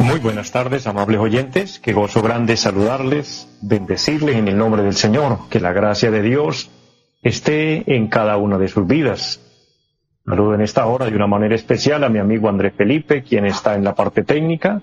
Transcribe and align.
Muy 0.00 0.20
buenas 0.20 0.50
tardes, 0.52 0.86
amables 0.86 1.18
oyentes. 1.18 1.78
Qué 1.78 1.92
gozo 1.92 2.22
grande 2.22 2.56
saludarles, 2.56 3.48
bendecirles 3.62 4.36
en 4.36 4.48
el 4.48 4.56
nombre 4.56 4.82
del 4.82 4.94
Señor. 4.94 5.48
Que 5.50 5.60
la 5.60 5.72
gracia 5.72 6.10
de 6.10 6.22
Dios 6.22 6.70
esté 7.22 7.94
en 7.96 8.08
cada 8.08 8.36
una 8.36 8.58
de 8.58 8.68
sus 8.68 8.86
vidas. 8.86 9.40
Saludo 10.24 10.54
en 10.54 10.60
esta 10.60 10.86
hora 10.86 11.06
de 11.06 11.16
una 11.16 11.26
manera 11.26 11.54
especial 11.54 12.04
a 12.04 12.08
mi 12.08 12.18
amigo 12.18 12.48
Andrés 12.48 12.74
Felipe, 12.76 13.22
quien 13.22 13.46
está 13.46 13.74
en 13.74 13.84
la 13.84 13.94
parte 13.94 14.22
técnica, 14.24 14.82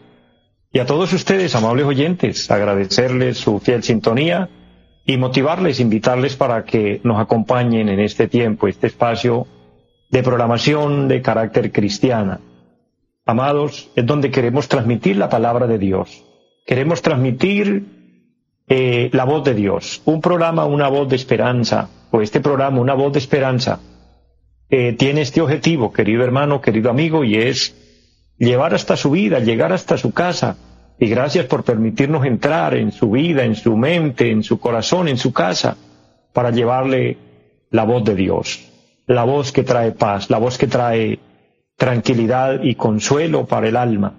y 0.71 0.79
a 0.79 0.85
todos 0.87 1.13
ustedes, 1.13 1.53
amables 1.53 1.85
oyentes, 1.85 2.49
agradecerles 2.49 3.37
su 3.37 3.59
fiel 3.59 3.83
sintonía 3.83 4.49
y 5.05 5.17
motivarles, 5.17 5.79
invitarles 5.79 6.35
para 6.35 6.63
que 6.63 6.99
nos 7.03 7.19
acompañen 7.19 7.89
en 7.89 7.99
este 7.99 8.27
tiempo, 8.27 8.67
este 8.67 8.87
espacio 8.87 9.45
de 10.13 10.21
programación 10.21 11.07
de 11.07 11.23
carácter 11.23 11.71
cristiana 11.71 12.39
amados, 13.25 13.89
es 13.95 14.05
donde 14.05 14.29
queremos 14.29 14.67
transmitir 14.67 15.17
la 15.17 15.27
palabra 15.27 15.65
de 15.65 15.79
Dios. 15.79 16.23
Queremos 16.67 17.01
transmitir 17.01 17.83
eh, 18.67 19.09
la 19.11 19.25
voz 19.25 19.43
de 19.43 19.55
Dios. 19.55 20.03
Un 20.05 20.21
programa, 20.21 20.65
una 20.65 20.87
voz 20.87 21.09
de 21.09 21.15
esperanza, 21.15 21.89
o 22.11 22.21
este 22.21 22.41
programa, 22.41 22.79
una 22.79 22.93
voz 22.93 23.11
de 23.13 23.17
esperanza, 23.17 23.79
eh, 24.69 24.93
tiene 24.93 25.21
este 25.21 25.41
objetivo, 25.41 25.91
querido 25.91 26.23
hermano, 26.23 26.61
querido 26.61 26.91
amigo, 26.91 27.23
y 27.23 27.37
es 27.37 27.75
llevar 28.37 28.75
hasta 28.75 28.95
su 28.95 29.09
vida, 29.09 29.39
llegar 29.39 29.73
hasta 29.73 29.97
su 29.97 30.13
casa. 30.13 30.57
Y 30.99 31.07
gracias 31.07 31.47
por 31.47 31.63
permitirnos 31.63 32.23
entrar 32.23 32.75
en 32.75 32.91
su 32.91 33.09
vida, 33.09 33.45
en 33.45 33.55
su 33.55 33.75
mente, 33.75 34.29
en 34.29 34.43
su 34.43 34.59
corazón, 34.59 35.07
en 35.07 35.17
su 35.17 35.33
casa, 35.33 35.75
para 36.33 36.51
llevarle 36.51 37.17
la 37.71 37.83
voz 37.83 38.03
de 38.03 38.13
Dios, 38.13 38.72
la 39.07 39.23
voz 39.23 39.51
que 39.51 39.63
trae 39.63 39.91
paz, 39.91 40.29
la 40.29 40.37
voz 40.37 40.57
que 40.57 40.67
trae 40.67 41.19
tranquilidad 41.77 42.61
y 42.63 42.75
consuelo 42.75 43.45
para 43.45 43.67
el 43.67 43.75
alma, 43.75 44.13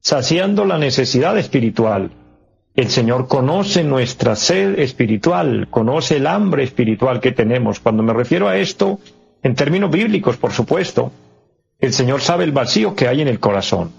saciando 0.00 0.64
la 0.64 0.78
necesidad 0.78 1.36
espiritual. 1.38 2.10
El 2.74 2.88
Señor 2.88 3.28
conoce 3.28 3.84
nuestra 3.84 4.34
sed 4.34 4.78
espiritual, 4.78 5.68
conoce 5.70 6.16
el 6.16 6.26
hambre 6.26 6.64
espiritual 6.64 7.20
que 7.20 7.32
tenemos. 7.32 7.80
Cuando 7.80 8.02
me 8.02 8.14
refiero 8.14 8.48
a 8.48 8.56
esto, 8.56 8.98
en 9.42 9.54
términos 9.54 9.90
bíblicos, 9.90 10.36
por 10.36 10.52
supuesto, 10.52 11.12
el 11.78 11.92
Señor 11.92 12.20
sabe 12.20 12.44
el 12.44 12.52
vacío 12.52 12.94
que 12.94 13.08
hay 13.08 13.20
en 13.20 13.28
el 13.28 13.40
corazón. 13.40 13.92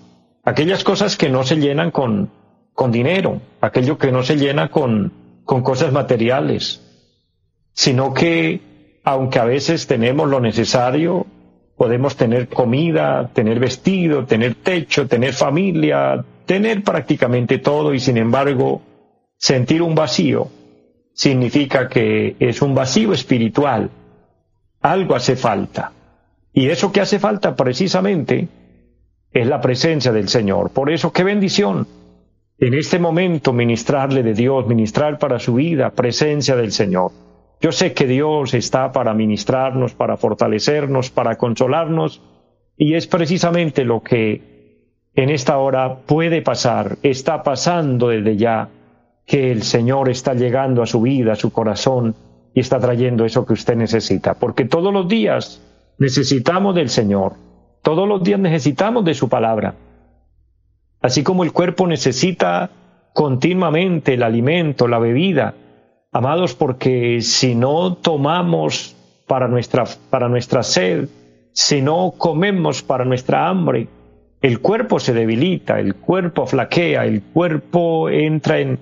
Aquellas 0.43 0.83
cosas 0.83 1.17
que 1.17 1.29
no 1.29 1.43
se 1.43 1.57
llenan 1.57 1.91
con, 1.91 2.31
con 2.73 2.91
dinero, 2.91 3.41
aquello 3.61 3.97
que 3.97 4.11
no 4.11 4.23
se 4.23 4.37
llena 4.37 4.69
con, 4.69 5.11
con 5.43 5.61
cosas 5.61 5.91
materiales, 5.91 6.81
sino 7.73 8.13
que, 8.13 8.61
aunque 9.03 9.39
a 9.39 9.45
veces 9.45 9.87
tenemos 9.87 10.29
lo 10.29 10.39
necesario, 10.39 11.25
podemos 11.75 12.15
tener 12.15 12.47
comida, 12.47 13.29
tener 13.33 13.59
vestido, 13.59 14.25
tener 14.25 14.55
techo, 14.55 15.07
tener 15.07 15.33
familia, 15.33 16.23
tener 16.45 16.83
prácticamente 16.83 17.57
todo 17.57 17.93
y 17.93 17.99
sin 17.99 18.17
embargo 18.17 18.81
sentir 19.37 19.81
un 19.81 19.95
vacío 19.95 20.47
significa 21.13 21.87
que 21.89 22.35
es 22.39 22.61
un 22.61 22.73
vacío 22.73 23.13
espiritual. 23.13 23.89
Algo 24.81 25.15
hace 25.15 25.35
falta. 25.35 25.91
Y 26.53 26.67
eso 26.67 26.91
que 26.91 27.01
hace 27.01 27.19
falta 27.19 27.55
precisamente 27.55 28.47
es 29.31 29.47
la 29.47 29.59
presencia 29.61 30.11
del 30.11 30.29
Señor. 30.29 30.69
Por 30.71 30.91
eso, 30.91 31.11
qué 31.11 31.23
bendición 31.23 31.87
en 32.59 32.73
este 32.75 32.99
momento 32.99 33.51
ministrarle 33.51 34.23
de 34.23 34.33
Dios, 34.33 34.67
ministrar 34.67 35.17
para 35.17 35.39
su 35.39 35.55
vida 35.55 35.89
presencia 35.89 36.55
del 36.55 36.71
Señor. 36.71 37.11
Yo 37.63 37.71
sé 37.71 37.93
que 37.93 38.07
Dios 38.07 38.53
está 38.53 38.91
para 38.91 39.13
ministrarnos, 39.13 39.93
para 39.93 40.17
fortalecernos, 40.17 41.09
para 41.11 41.37
consolarnos, 41.37 42.21
y 42.75 42.95
es 42.95 43.07
precisamente 43.07 43.85
lo 43.85 44.03
que 44.03 44.89
en 45.15 45.29
esta 45.29 45.57
hora 45.57 45.99
puede 46.05 46.41
pasar, 46.41 46.97
está 47.03 47.41
pasando 47.41 48.09
desde 48.09 48.35
ya, 48.35 48.67
que 49.25 49.49
el 49.49 49.63
Señor 49.63 50.09
está 50.09 50.33
llegando 50.33 50.83
a 50.83 50.85
su 50.85 51.03
vida, 51.03 51.31
a 51.31 51.35
su 51.37 51.53
corazón, 51.53 52.15
y 52.53 52.59
está 52.59 52.81
trayendo 52.81 53.23
eso 53.23 53.45
que 53.45 53.53
usted 53.53 53.77
necesita, 53.77 54.33
porque 54.33 54.65
todos 54.65 54.91
los 54.91 55.07
días 55.07 55.61
necesitamos 55.99 56.75
del 56.75 56.89
Señor, 56.89 57.35
todos 57.81 58.05
los 58.09 58.21
días 58.25 58.41
necesitamos 58.41 59.05
de 59.05 59.13
su 59.13 59.29
palabra. 59.29 59.75
Así 60.99 61.23
como 61.23 61.45
el 61.45 61.53
cuerpo 61.53 61.87
necesita 61.87 62.71
continuamente 63.13 64.15
el 64.15 64.23
alimento, 64.23 64.89
la 64.89 64.99
bebida, 64.99 65.53
Amados, 66.13 66.53
porque 66.53 67.21
si 67.21 67.55
no 67.55 67.95
tomamos 67.95 68.95
para 69.25 69.47
nuestra, 69.47 69.85
para 70.11 70.29
nuestra 70.29 70.61
sed, 70.61 71.09
si 71.53 71.81
no 71.81 72.13
comemos 72.15 72.83
para 72.83 73.03
nuestra 73.03 73.47
hambre, 73.47 73.87
el 74.39 74.59
cuerpo 74.59 74.99
se 74.99 75.13
debilita, 75.13 75.79
el 75.79 75.95
cuerpo 75.95 76.45
flaquea, 76.45 77.05
el 77.05 77.23
cuerpo 77.23 78.09
entra 78.09 78.59
en, 78.59 78.77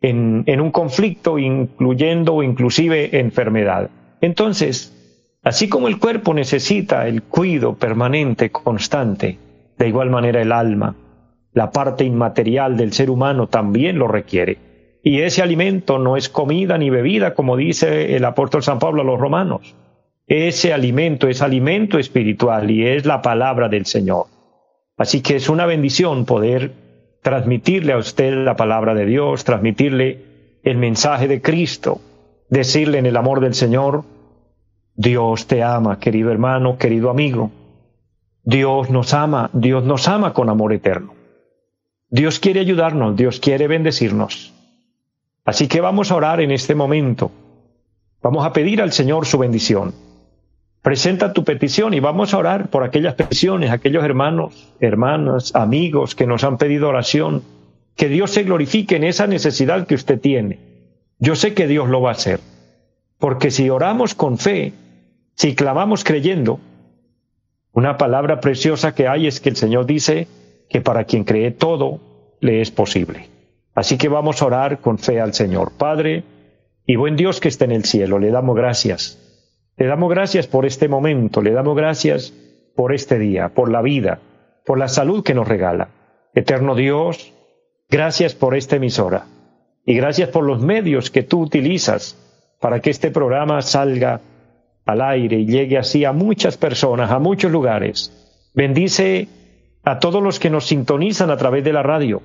en, 0.00 0.60
un 0.60 0.70
conflicto, 0.72 1.38
incluyendo 1.38 2.42
inclusive 2.42 3.20
enfermedad. 3.20 3.90
Entonces, 4.20 4.92
así 5.44 5.68
como 5.68 5.86
el 5.86 6.00
cuerpo 6.00 6.34
necesita 6.34 7.06
el 7.06 7.22
cuidado 7.22 7.76
permanente, 7.76 8.50
constante, 8.50 9.38
de 9.78 9.88
igual 9.88 10.10
manera 10.10 10.42
el 10.42 10.50
alma, 10.50 10.96
la 11.52 11.70
parte 11.70 12.02
inmaterial 12.02 12.76
del 12.76 12.92
ser 12.92 13.10
humano 13.10 13.46
también 13.46 13.96
lo 13.96 14.08
requiere. 14.08 14.73
Y 15.06 15.20
ese 15.20 15.42
alimento 15.42 15.98
no 15.98 16.16
es 16.16 16.30
comida 16.30 16.78
ni 16.78 16.88
bebida, 16.88 17.34
como 17.34 17.58
dice 17.58 18.16
el 18.16 18.24
apóstol 18.24 18.62
San 18.62 18.78
Pablo 18.78 19.02
a 19.02 19.04
los 19.04 19.20
romanos. 19.20 19.76
Ese 20.26 20.72
alimento 20.72 21.28
es 21.28 21.42
alimento 21.42 21.98
espiritual 21.98 22.70
y 22.70 22.86
es 22.86 23.04
la 23.04 23.20
palabra 23.20 23.68
del 23.68 23.84
Señor. 23.84 24.28
Así 24.96 25.20
que 25.20 25.36
es 25.36 25.50
una 25.50 25.66
bendición 25.66 26.24
poder 26.24 26.72
transmitirle 27.20 27.92
a 27.92 27.98
usted 27.98 28.32
la 28.32 28.56
palabra 28.56 28.94
de 28.94 29.04
Dios, 29.04 29.44
transmitirle 29.44 30.60
el 30.62 30.78
mensaje 30.78 31.28
de 31.28 31.42
Cristo, 31.42 32.00
decirle 32.48 32.96
en 32.96 33.04
el 33.04 33.18
amor 33.18 33.40
del 33.40 33.52
Señor, 33.52 34.04
Dios 34.94 35.46
te 35.46 35.62
ama, 35.62 35.98
querido 35.98 36.30
hermano, 36.30 36.78
querido 36.78 37.10
amigo. 37.10 37.50
Dios 38.42 38.88
nos 38.88 39.12
ama, 39.12 39.50
Dios 39.52 39.84
nos 39.84 40.08
ama 40.08 40.32
con 40.32 40.48
amor 40.48 40.72
eterno. 40.72 41.12
Dios 42.08 42.38
quiere 42.38 42.60
ayudarnos, 42.60 43.16
Dios 43.16 43.38
quiere 43.38 43.68
bendecirnos. 43.68 44.53
Así 45.44 45.68
que 45.68 45.80
vamos 45.80 46.10
a 46.10 46.16
orar 46.16 46.40
en 46.40 46.50
este 46.50 46.74
momento. 46.74 47.30
Vamos 48.22 48.46
a 48.46 48.52
pedir 48.52 48.80
al 48.80 48.92
Señor 48.92 49.26
su 49.26 49.38
bendición. 49.38 49.94
Presenta 50.80 51.32
tu 51.32 51.44
petición 51.44 51.92
y 51.94 52.00
vamos 52.00 52.32
a 52.32 52.38
orar 52.38 52.70
por 52.70 52.82
aquellas 52.82 53.14
peticiones, 53.14 53.70
aquellos 53.70 54.04
hermanos, 54.04 54.72
hermanas, 54.80 55.54
amigos 55.54 56.14
que 56.14 56.26
nos 56.26 56.44
han 56.44 56.56
pedido 56.56 56.88
oración. 56.88 57.42
Que 57.96 58.08
Dios 58.08 58.30
se 58.30 58.42
glorifique 58.42 58.96
en 58.96 59.04
esa 59.04 59.26
necesidad 59.26 59.86
que 59.86 59.94
usted 59.94 60.18
tiene. 60.18 60.58
Yo 61.18 61.36
sé 61.36 61.54
que 61.54 61.66
Dios 61.66 61.88
lo 61.88 62.00
va 62.00 62.10
a 62.10 62.12
hacer. 62.14 62.40
Porque 63.18 63.50
si 63.50 63.70
oramos 63.70 64.14
con 64.14 64.38
fe, 64.38 64.72
si 65.34 65.54
clamamos 65.54 66.04
creyendo, 66.04 66.60
una 67.72 67.96
palabra 67.96 68.40
preciosa 68.40 68.94
que 68.94 69.08
hay 69.08 69.26
es 69.26 69.40
que 69.40 69.50
el 69.50 69.56
Señor 69.56 69.86
dice 69.86 70.28
que 70.68 70.80
para 70.80 71.04
quien 71.04 71.24
cree 71.24 71.50
todo 71.50 72.00
le 72.40 72.60
es 72.60 72.70
posible. 72.70 73.33
Así 73.74 73.98
que 73.98 74.08
vamos 74.08 74.40
a 74.40 74.46
orar 74.46 74.80
con 74.80 74.98
fe 74.98 75.20
al 75.20 75.34
Señor. 75.34 75.72
Padre 75.76 76.22
y 76.86 76.96
buen 76.96 77.16
Dios 77.16 77.40
que 77.40 77.48
está 77.48 77.64
en 77.64 77.72
el 77.72 77.84
cielo, 77.84 78.18
le 78.18 78.30
damos 78.30 78.56
gracias. 78.56 79.18
Le 79.76 79.86
damos 79.86 80.10
gracias 80.10 80.46
por 80.46 80.64
este 80.64 80.88
momento, 80.88 81.42
le 81.42 81.50
damos 81.50 81.76
gracias 81.76 82.32
por 82.76 82.94
este 82.94 83.18
día, 83.18 83.48
por 83.48 83.70
la 83.70 83.82
vida, 83.82 84.20
por 84.64 84.78
la 84.78 84.88
salud 84.88 85.24
que 85.24 85.34
nos 85.34 85.48
regala. 85.48 85.88
Eterno 86.34 86.76
Dios, 86.76 87.32
gracias 87.90 88.34
por 88.34 88.54
esta 88.54 88.76
emisora 88.76 89.26
y 89.84 89.94
gracias 89.94 90.28
por 90.28 90.44
los 90.44 90.62
medios 90.62 91.10
que 91.10 91.24
tú 91.24 91.40
utilizas 91.40 92.16
para 92.60 92.80
que 92.80 92.90
este 92.90 93.10
programa 93.10 93.60
salga 93.62 94.20
al 94.86 95.00
aire 95.00 95.40
y 95.40 95.46
llegue 95.46 95.78
así 95.78 96.04
a 96.04 96.12
muchas 96.12 96.56
personas, 96.56 97.10
a 97.10 97.18
muchos 97.18 97.50
lugares. 97.50 98.12
Bendice 98.54 99.28
a 99.82 99.98
todos 99.98 100.22
los 100.22 100.38
que 100.38 100.50
nos 100.50 100.66
sintonizan 100.66 101.30
a 101.30 101.36
través 101.36 101.64
de 101.64 101.72
la 101.72 101.82
radio 101.82 102.22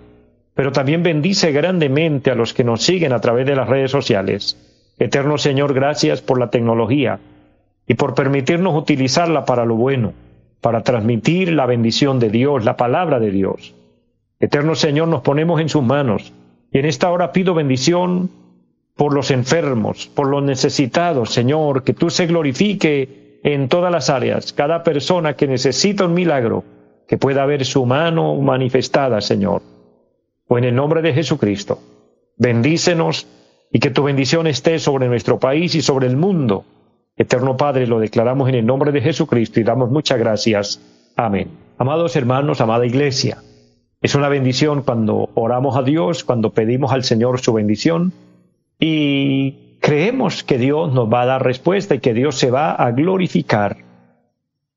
pero 0.59 0.73
también 0.73 1.03
bendice 1.03 1.53
grandemente 1.53 2.31
a 2.31 2.35
los 2.35 2.53
que 2.53 2.65
nos 2.65 2.83
siguen 2.83 3.13
a 3.13 3.21
través 3.21 3.45
de 3.45 3.56
las 3.56 3.69
redes 3.69 3.91
sociales. 3.91 4.57
Eterno 4.97 5.38
Señor, 5.38 5.73
gracias 5.73 6.21
por 6.21 6.38
la 6.38 6.50
tecnología 6.50 7.21
y 7.88 7.94
por 7.94 8.13
permitirnos 8.13 8.75
utilizarla 8.75 9.45
para 9.45 9.63
lo 9.63 9.75
bueno. 9.75 10.11
para 10.59 10.83
transmitir 10.83 11.53
la 11.53 11.65
bendición 11.65 12.19
de 12.19 12.29
Dios, 12.29 12.65
la 12.65 12.75
palabra 12.75 13.21
de 13.21 13.31
Dios. 13.31 13.73
Eterno 14.41 14.75
Señor, 14.75 15.07
nos 15.07 15.21
ponemos 15.21 15.61
en 15.61 15.69
sus 15.69 15.81
manos 15.81 16.33
y 16.73 16.79
en 16.79 16.85
esta 16.88 17.09
hora 17.09 17.31
pido 17.31 17.53
bendición 17.53 18.29
por 18.97 19.13
los 19.13 19.31
enfermos, 19.31 20.07
por 20.13 20.27
los 20.27 20.44
necesitados, 20.44 21.29
Señor, 21.29 21.85
que 21.85 21.94
tú 21.94 22.09
se 22.09 22.27
glorifique 22.27 23.39
en 23.44 23.69
todas 23.69 23.94
las 23.94 24.09
áreas, 24.09 24.51
cada 24.51 24.83
persona 24.83 25.38
que 25.38 25.47
necesita 25.47 26.03
un 26.03 26.15
milagro, 26.15 26.65
que 27.07 27.17
pueda 27.17 27.45
ver 27.45 27.63
su 27.63 27.85
mano 27.85 28.35
manifestada, 28.35 29.21
Señor. 29.21 29.78
O 30.50 30.57
en 30.57 30.66
el 30.66 30.75
nombre 30.75 31.01
de 31.01 31.13
Jesucristo, 31.13 31.80
bendícenos 32.36 33.28
y 33.72 33.80
que 33.80 33.92
tu 33.92 34.04
bendición 34.04 34.48
esté 34.48 34.80
sobre 34.80 35.07
nuestro 35.07 35.40
país 35.40 35.75
y 35.75 35.81
sobre 35.81 36.07
el 36.07 36.18
mundo. 36.18 36.66
Eterno 37.16 37.56
Padre, 37.56 37.86
lo 37.86 38.00
declaramos 38.00 38.50
en 38.50 38.56
el 38.56 38.66
nombre 38.66 38.92
de 38.92 39.00
Jesucristo 39.00 39.60
y 39.60 39.63
damos 39.63 39.92
muchas 39.92 40.18
gracias. 40.18 40.81
Amén. 41.16 41.51
Amados 41.78 42.16
hermanos, 42.16 42.62
amada 42.62 42.86
iglesia, 42.86 43.38
es 44.01 44.16
una 44.16 44.28
bendición 44.28 44.81
cuando 44.81 45.30
oramos 45.36 45.78
a 45.78 45.84
Dios, 45.84 46.24
cuando 46.24 46.50
pedimos 46.50 46.92
al 46.94 47.04
Señor 47.04 47.40
su 47.40 47.54
bendición 47.54 48.12
y 48.80 49.78
creemos 49.81 50.44
que 50.44 50.57
Dios 50.57 50.92
nos 50.94 51.13
va 51.13 51.22
a 51.22 51.25
dar 51.25 51.44
respuesta 51.44 51.94
y 51.94 52.00
que 52.00 52.16
Dios 52.16 52.36
se 52.40 52.50
va 52.50 52.74
a 52.74 52.92
glorificar 52.92 53.78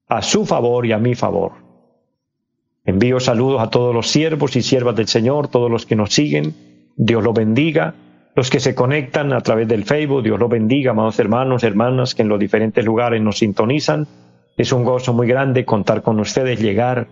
a 0.07 0.21
su 0.21 0.45
favor 0.45 0.85
y 0.85 0.93
a 0.93 0.99
mi 0.99 1.15
favor. 1.15 1.62
Envío 2.85 3.21
saludos 3.21 3.63
a 3.63 3.71
todos 3.71 3.95
los 3.95 4.09
siervos 4.09 4.57
y 4.57 4.63
siervas 4.63 4.97
del 4.97 5.07
Señor, 5.07 5.49
todos 5.49 5.71
los 5.71 5.87
que 5.87 5.97
nos 5.97 6.13
siguen. 6.13 6.55
Dios 6.97 7.23
los 7.23 7.35
bendiga. 7.35 7.95
Los 8.35 8.51
que 8.51 8.61
se 8.61 8.75
conectan 8.75 9.33
a 9.33 9.41
través 9.43 9.69
del 9.69 9.85
Facebook, 9.85 10.23
Dios 10.23 10.41
los 10.41 10.49
bendiga, 10.49 10.93
amados 10.93 11.19
hermanos, 11.19 11.65
hermanas 11.65 12.15
que 12.15 12.23
en 12.23 12.29
los 12.29 12.41
diferentes 12.41 12.85
lugares 12.85 13.21
nos 13.21 13.39
sintonizan. 13.39 14.09
Es 14.57 14.73
un 14.73 14.85
gozo 14.85 15.13
muy 15.13 15.29
grande 15.29 15.65
contar 15.65 16.03
con 16.03 16.19
ustedes, 16.19 16.61
llegar 16.61 17.09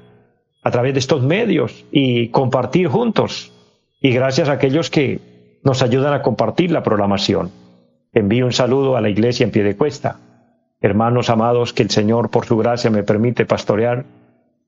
a 0.62 0.70
través 0.70 0.94
de 0.94 1.00
estos 1.00 1.22
medios 1.22 1.84
y 1.92 2.28
compartir 2.28 2.88
juntos. 2.88 3.52
Y 4.00 4.10
gracias 4.12 4.48
a 4.48 4.52
aquellos 4.52 4.90
que 4.90 5.20
nos 5.62 5.82
ayudan 5.82 6.14
a 6.14 6.22
compartir 6.22 6.70
la 6.70 6.82
programación. 6.82 7.50
Envío 8.12 8.46
un 8.46 8.52
saludo 8.52 8.96
a 8.96 9.00
la 9.00 9.10
iglesia 9.10 9.44
en 9.44 9.50
pie 9.50 9.62
de 9.62 9.76
cuesta. 9.76 10.18
Hermanos 10.80 11.28
amados, 11.28 11.74
que 11.74 11.82
el 11.82 11.90
Señor 11.90 12.30
por 12.30 12.46
su 12.46 12.56
gracia 12.56 12.90
me 12.90 13.02
permite 13.02 13.44
pastorear 13.44 14.06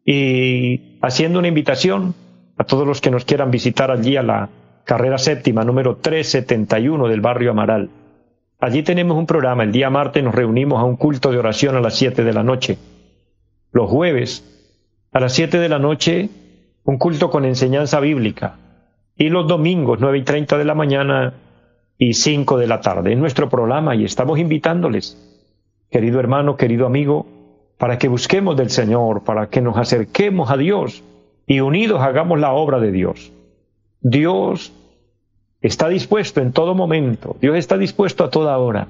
y 0.04 0.98
haciendo 1.00 1.38
una 1.38 1.48
invitación 1.48 2.14
a 2.56 2.64
todos 2.64 2.86
los 2.86 3.00
que 3.00 3.10
nos 3.10 3.24
quieran 3.24 3.50
visitar 3.50 3.90
allí 3.90 4.16
a 4.16 4.22
la 4.22 4.50
carrera 4.84 5.18
séptima 5.18 5.64
número 5.64 5.96
371 5.96 7.08
del 7.08 7.20
barrio 7.20 7.52
Amaral. 7.52 7.90
Allí 8.60 8.82
tenemos 8.82 9.16
un 9.16 9.26
programa. 9.26 9.64
El 9.64 9.72
día 9.72 9.90
martes 9.90 10.22
nos 10.22 10.34
reunimos 10.34 10.80
a 10.80 10.84
un 10.84 10.96
culto 10.96 11.30
de 11.32 11.38
oración 11.38 11.76
a 11.76 11.80
las 11.80 11.96
7 11.96 12.24
de 12.24 12.32
la 12.32 12.42
noche. 12.42 12.78
Los 13.72 13.90
jueves, 13.90 14.44
a 15.12 15.20
las 15.20 15.32
7 15.32 15.58
de 15.58 15.68
la 15.68 15.78
noche, 15.78 16.28
un 16.84 16.98
culto 16.98 17.30
con 17.30 17.44
enseñanza 17.44 18.00
bíblica 18.00 18.58
y 19.16 19.28
los 19.28 19.46
domingos 19.46 19.98
9 20.00 20.18
y 20.18 20.22
30 20.22 20.58
de 20.58 20.64
la 20.64 20.74
mañana 20.74 21.34
y 21.98 22.14
5 22.14 22.58
de 22.58 22.66
la 22.66 22.80
tarde 22.80 23.12
en 23.12 23.20
nuestro 23.20 23.48
programa 23.48 23.94
y 23.94 24.04
estamos 24.04 24.38
invitándoles, 24.38 25.16
querido 25.90 26.18
hermano, 26.18 26.56
querido 26.56 26.86
amigo, 26.86 27.26
para 27.82 27.98
que 27.98 28.06
busquemos 28.06 28.56
del 28.56 28.70
Señor, 28.70 29.24
para 29.24 29.48
que 29.48 29.60
nos 29.60 29.76
acerquemos 29.76 30.52
a 30.52 30.56
Dios 30.56 31.02
y 31.48 31.58
unidos 31.58 32.00
hagamos 32.00 32.38
la 32.38 32.52
obra 32.52 32.78
de 32.78 32.92
Dios. 32.92 33.32
Dios 34.00 34.72
está 35.60 35.88
dispuesto 35.88 36.40
en 36.40 36.52
todo 36.52 36.76
momento, 36.76 37.36
Dios 37.40 37.56
está 37.56 37.76
dispuesto 37.76 38.22
a 38.22 38.30
toda 38.30 38.56
hora. 38.56 38.86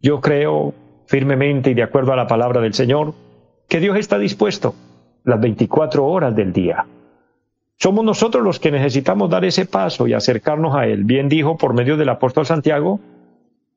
Yo 0.00 0.22
creo 0.22 0.72
firmemente 1.04 1.72
y 1.72 1.74
de 1.74 1.82
acuerdo 1.82 2.14
a 2.14 2.16
la 2.16 2.26
palabra 2.26 2.62
del 2.62 2.72
Señor 2.72 3.12
que 3.68 3.80
Dios 3.80 3.98
está 3.98 4.18
dispuesto 4.18 4.74
las 5.24 5.38
24 5.38 6.06
horas 6.06 6.34
del 6.34 6.54
día. 6.54 6.86
Somos 7.76 8.02
nosotros 8.02 8.42
los 8.42 8.58
que 8.58 8.70
necesitamos 8.70 9.28
dar 9.28 9.44
ese 9.44 9.66
paso 9.66 10.06
y 10.06 10.14
acercarnos 10.14 10.74
a 10.74 10.86
Él. 10.86 11.04
Bien 11.04 11.28
dijo 11.28 11.58
por 11.58 11.74
medio 11.74 11.98
del 11.98 12.08
apóstol 12.08 12.46
Santiago, 12.46 12.98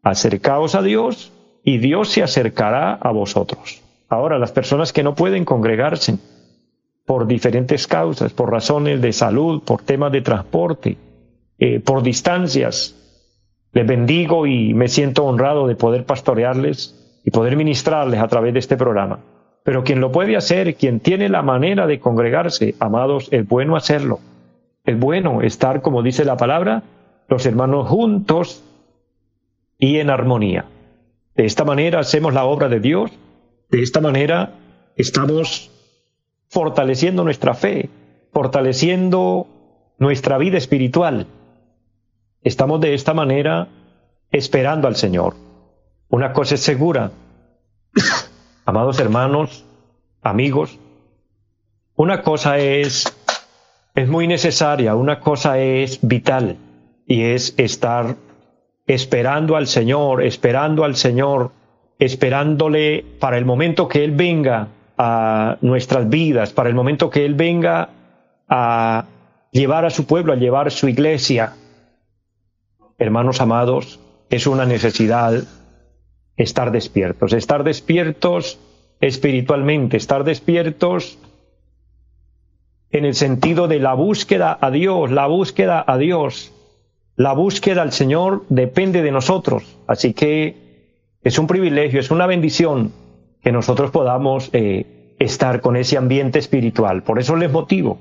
acercaos 0.01 0.75
a 0.75 0.81
Dios 0.81 1.33
y 1.62 1.80
Dios 1.80 2.07
se 2.07 2.24
acercará 2.24 2.94
a 2.94 3.12
vosotros. 3.12 3.83
Ahora, 4.09 4.39
las 4.39 4.51
personas 4.51 4.91
que 4.91 5.03
no 5.03 5.13
pueden 5.13 5.45
congregarse 5.45 6.17
por 7.06 7.27
diferentes 7.27 7.88
causas, 7.88 8.33
por 8.33 8.51
razones 8.51 9.01
de 9.01 9.13
salud, 9.13 9.61
por 9.63 9.83
temas 9.83 10.11
de 10.11 10.21
transporte, 10.21 10.97
eh, 11.57 11.79
por 11.79 12.01
distancias, 12.01 12.95
les 13.71 13.85
bendigo 13.85 14.47
y 14.47 14.73
me 14.73 14.88
siento 14.88 15.25
honrado 15.25 15.67
de 15.67 15.75
poder 15.75 16.06
pastorearles 16.06 17.21
y 17.23 17.31
poder 17.31 17.56
ministrarles 17.56 18.19
a 18.19 18.27
través 18.27 18.53
de 18.53 18.59
este 18.59 18.77
programa. 18.77 19.19
Pero 19.63 19.83
quien 19.83 20.01
lo 20.01 20.12
puede 20.12 20.35
hacer, 20.35 20.75
quien 20.75 21.00
tiene 21.00 21.29
la 21.29 21.44
manera 21.44 21.85
de 21.85 22.00
congregarse, 22.00 22.75
amados, 22.79 23.27
es 23.31 23.47
bueno 23.47 23.75
hacerlo. 23.75 24.19
Es 24.85 24.97
bueno 24.97 25.41
estar, 25.41 25.81
como 25.81 26.01
dice 26.01 26.25
la 26.25 26.38
palabra, 26.38 26.81
los 27.27 27.45
hermanos 27.45 27.88
juntos 27.88 28.63
y 29.77 29.97
en 29.97 30.09
armonía. 30.09 30.65
De 31.35 31.45
esta 31.45 31.65
manera 31.65 32.00
hacemos 32.00 32.33
la 32.33 32.45
obra 32.45 32.69
de 32.69 32.79
Dios, 32.79 33.12
de 33.69 33.81
esta 33.81 34.01
manera 34.01 34.56
estamos 34.95 35.71
fortaleciendo 36.50 37.24
nuestra 37.24 37.54
fe, 37.54 37.89
fortaleciendo 38.31 39.48
nuestra 39.98 40.38
vida 40.38 40.57
espiritual. 40.57 41.27
Estamos 42.42 42.81
de 42.81 42.94
esta 42.94 43.13
manera 43.13 43.68
esperando 44.31 44.88
al 44.88 44.95
Señor. 44.95 45.36
Una 46.10 46.33
cosa 46.33 46.56
es 46.56 46.62
segura, 46.62 47.12
Amados 48.66 49.00
hermanos, 49.00 49.66
amigos, 50.22 50.77
una 51.95 52.22
cosa 52.22 52.60
es, 52.60 53.12
es 53.95 54.07
muy 54.07 54.27
necesaria, 54.27 54.95
una 54.95 55.19
cosa 55.19 55.57
es 55.57 56.00
vital 56.01 56.57
y 57.07 57.24
es 57.24 57.56
estar 57.57 58.15
esperando 58.86 59.56
al 59.56 59.68
Señor, 59.68 60.24
esperando 60.24 60.83
al 60.83 60.95
Señor, 60.95 61.51
esperándole 62.00 63.06
para 63.19 63.38
el 63.38 63.46
momento 63.46 63.88
que 63.90 64.04
Él 64.06 64.12
venga 64.12 64.69
a 64.98 65.57
nuestras 65.62 66.10
vidas, 66.10 66.54
para 66.54 66.69
el 66.69 66.75
momento 66.75 67.10
que 67.10 67.25
Él 67.25 67.36
venga 67.36 67.90
a 68.48 69.06
llevar 69.51 69.86
a 69.86 69.90
su 69.90 70.06
pueblo, 70.06 70.34
a 70.34 70.38
llevar 70.38 70.72
su 70.72 70.88
iglesia. 70.88 71.54
Hermanos 72.98 73.42
amados, 73.42 74.00
es 74.30 74.48
una 74.48 74.66
necesidad 74.66 75.44
estar 76.38 76.72
despiertos, 76.72 77.34
estar 77.34 77.63
despiertos 77.63 78.60
espiritualmente, 79.01 79.98
estar 79.98 80.24
despiertos 80.24 81.19
en 82.92 83.06
el 83.06 83.13
sentido 83.13 83.68
de 83.68 83.79
la 83.79 83.94
búsqueda 83.94 84.58
a 84.60 84.72
Dios, 84.72 85.12
la 85.12 85.27
búsqueda 85.27 85.84
a 85.86 85.98
Dios, 85.98 86.53
la 87.15 87.34
búsqueda 87.34 87.82
al 87.82 87.91
Señor 87.91 88.46
depende 88.50 89.01
de 89.01 89.12
nosotros. 89.12 89.77
Así 89.86 90.13
que 90.13 90.68
es 91.23 91.38
un 91.39 91.47
privilegio, 91.47 91.99
es 91.99 92.11
una 92.11 92.27
bendición 92.27 92.91
que 93.41 93.51
nosotros 93.51 93.91
podamos 93.91 94.49
eh, 94.53 95.15
estar 95.19 95.61
con 95.61 95.75
ese 95.75 95.97
ambiente 95.97 96.39
espiritual. 96.39 97.03
Por 97.03 97.19
eso 97.19 97.35
les 97.35 97.51
motivo 97.51 97.99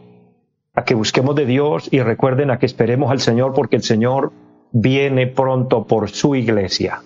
a 0.74 0.84
que 0.84 0.94
busquemos 0.94 1.34
de 1.34 1.46
Dios 1.46 1.88
y 1.90 2.00
recuerden 2.00 2.50
a 2.50 2.58
que 2.58 2.66
esperemos 2.66 3.10
al 3.10 3.20
Señor 3.20 3.52
porque 3.54 3.76
el 3.76 3.82
Señor 3.82 4.32
viene 4.72 5.26
pronto 5.26 5.86
por 5.86 6.10
su 6.10 6.34
iglesia. 6.34 7.02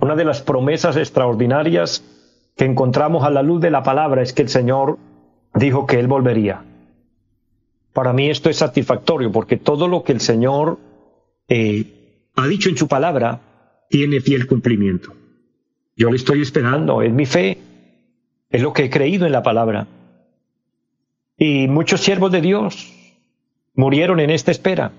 Una 0.00 0.14
de 0.14 0.24
las 0.24 0.42
promesas 0.42 0.96
extraordinarias 0.96 2.04
que 2.56 2.64
encontramos 2.64 3.24
a 3.24 3.30
la 3.30 3.42
luz 3.42 3.60
de 3.60 3.70
la 3.70 3.82
palabra 3.82 4.22
es 4.22 4.32
que 4.32 4.42
el 4.42 4.48
Señor 4.48 4.98
dijo 5.54 5.86
que 5.86 5.98
Él 5.98 6.06
volvería. 6.06 6.62
Para 7.92 8.12
mí 8.12 8.30
esto 8.30 8.50
es 8.50 8.58
satisfactorio 8.58 9.32
porque 9.32 9.56
todo 9.56 9.88
lo 9.88 10.04
que 10.04 10.12
el 10.12 10.20
Señor 10.20 10.78
eh, 11.48 12.30
ha 12.36 12.46
dicho 12.46 12.68
en 12.68 12.76
su 12.76 12.86
palabra 12.86 13.40
tiene 13.88 14.20
fiel 14.20 14.46
cumplimiento. 14.46 15.14
Yo 15.96 16.10
le 16.10 16.16
estoy 16.16 16.42
esperando, 16.42 17.02
es 17.02 17.12
mi 17.12 17.26
fe, 17.26 17.58
es 18.50 18.62
lo 18.62 18.72
que 18.72 18.84
he 18.84 18.90
creído 18.90 19.26
en 19.26 19.32
la 19.32 19.42
palabra. 19.42 19.86
Y 21.36 21.68
muchos 21.68 22.00
siervos 22.00 22.32
de 22.32 22.40
Dios 22.40 22.94
murieron 23.74 24.20
en 24.20 24.30
esta 24.30 24.50
espera, 24.50 24.92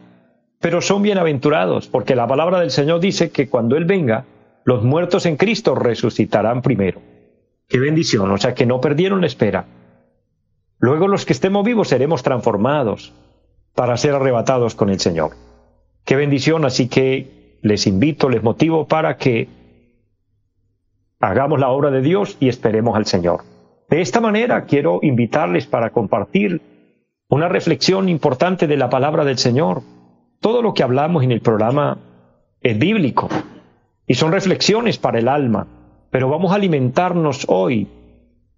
pero 0.60 0.82
son 0.82 1.02
bienaventurados 1.02 1.88
porque 1.88 2.16
la 2.16 2.28
palabra 2.28 2.60
del 2.60 2.72
Señor 2.72 3.00
dice 3.00 3.32
que 3.32 3.50
cuando 3.50 3.78
Él 3.78 3.86
venga, 3.86 4.26
los 4.66 4.84
muertos 4.84 5.26
en 5.26 5.38
Cristo 5.38 5.76
resucitarán 5.76 6.62
primero. 6.62 7.02
Qué 7.68 7.80
bendición, 7.80 8.32
o 8.32 8.38
sea 8.38 8.54
que 8.54 8.66
no 8.66 8.82
perdieron 8.82 9.22
la 9.22 9.28
espera. 9.28 9.66
Luego 10.80 11.08
los 11.08 11.26
que 11.26 11.34
estemos 11.34 11.66
vivos 11.66 11.90
seremos 11.90 12.24
transformados 12.24 13.14
para 13.76 13.98
ser 13.98 14.16
arrebatados 14.16 14.76
con 14.76 14.90
el 14.90 15.00
Señor. 15.00 15.32
Qué 16.06 16.16
bendición, 16.16 16.66
así 16.66 16.88
que 16.88 17.39
les 17.62 17.88
invito, 17.88 18.30
les 18.30 18.44
motivo 18.44 18.88
para 18.88 19.18
que 19.18 19.48
hagamos 21.20 21.60
la 21.60 21.70
obra 21.70 21.92
de 21.92 22.02
Dios 22.02 22.38
y 22.40 22.50
esperemos 22.50 22.96
al 22.96 23.06
Señor. 23.06 23.44
De 23.90 24.02
esta 24.02 24.22
manera 24.22 24.66
quiero 24.66 25.00
invitarles 25.02 25.66
para 25.66 25.90
compartir 25.90 26.62
una 27.28 27.50
reflexión 27.50 28.10
importante 28.10 28.68
de 28.68 28.78
la 28.78 28.90
palabra 28.90 29.26
del 29.26 29.38
Señor. 29.38 29.82
Todo 30.40 30.62
lo 30.62 30.74
que 30.74 30.84
hablamos 30.84 31.24
en 31.24 31.32
el 31.32 31.42
programa 31.42 31.98
es 32.62 32.78
bíblico, 32.78 33.30
y 34.10 34.16
son 34.16 34.32
reflexiones 34.32 34.98
para 34.98 35.20
el 35.20 35.28
alma, 35.28 35.68
pero 36.10 36.30
vamos 36.30 36.52
a 36.52 36.56
alimentarnos 36.56 37.46
hoy 37.48 37.88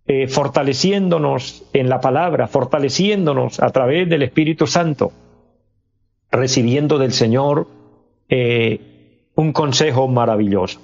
eh, 0.08 0.28
fortaleciéndonos 0.28 1.66
en 1.74 1.90
la 1.90 2.00
palabra, 2.00 2.48
fortaleciéndonos 2.48 3.60
a 3.60 3.70
través 3.70 4.10
del 4.10 4.24
Espíritu 4.24 4.66
Santo, 4.66 5.12
recibiendo 6.32 6.98
del 6.98 7.12
Señor 7.12 7.68
eh, 8.30 8.91
un 9.42 9.54
consejo 9.54 10.08
maravilloso. 10.08 10.80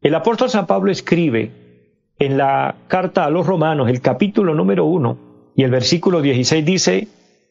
El 0.00 0.14
apóstol 0.14 0.48
San 0.48 0.66
Pablo 0.66 0.92
escribe 0.92 1.50
en 2.20 2.38
la 2.38 2.76
carta 2.86 3.24
a 3.24 3.30
los 3.30 3.46
romanos, 3.46 3.88
el 3.88 4.00
capítulo 4.00 4.54
número 4.54 4.84
uno 4.84 5.18
y 5.56 5.64
el 5.64 5.70
versículo 5.72 6.22
16 6.22 6.64
dice, 6.64 7.08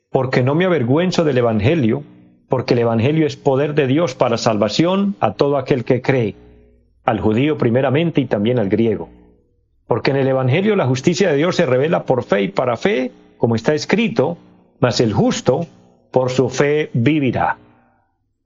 porque 0.10 0.44
no 0.44 0.56
me 0.56 0.64
avergüenzo 0.64 1.26
del 1.26 1.40
Evangelio, 1.40 2.04
porque 2.48 2.74
el 2.74 2.80
Evangelio 2.80 3.28
es 3.28 3.36
poder 3.36 3.76
de 3.76 3.88
Dios 3.88 4.16
para 4.16 4.38
salvación 4.38 5.16
a 5.20 5.34
todo 5.34 5.58
aquel 5.58 5.84
que 5.84 6.02
cree, 6.02 6.36
al 7.04 7.20
judío 7.20 7.58
primeramente 7.58 8.22
y 8.22 8.26
también 8.26 8.60
al 8.60 8.70
griego. 8.70 9.10
Porque 9.88 10.12
en 10.12 10.18
el 10.18 10.28
Evangelio 10.30 10.78
la 10.78 10.88
justicia 10.88 11.30
de 11.30 11.38
Dios 11.38 11.58
se 11.58 11.66
revela 11.66 12.04
por 12.04 12.24
fe 12.24 12.44
y 12.44 12.48
para 12.48 12.78
fe, 12.78 13.12
como 13.38 13.56
está 13.56 13.74
escrito, 13.74 14.38
mas 14.80 15.02
el 15.02 15.12
justo 15.12 15.68
por 16.12 16.30
su 16.30 16.50
fe 16.50 16.90
vivirá. 16.94 17.58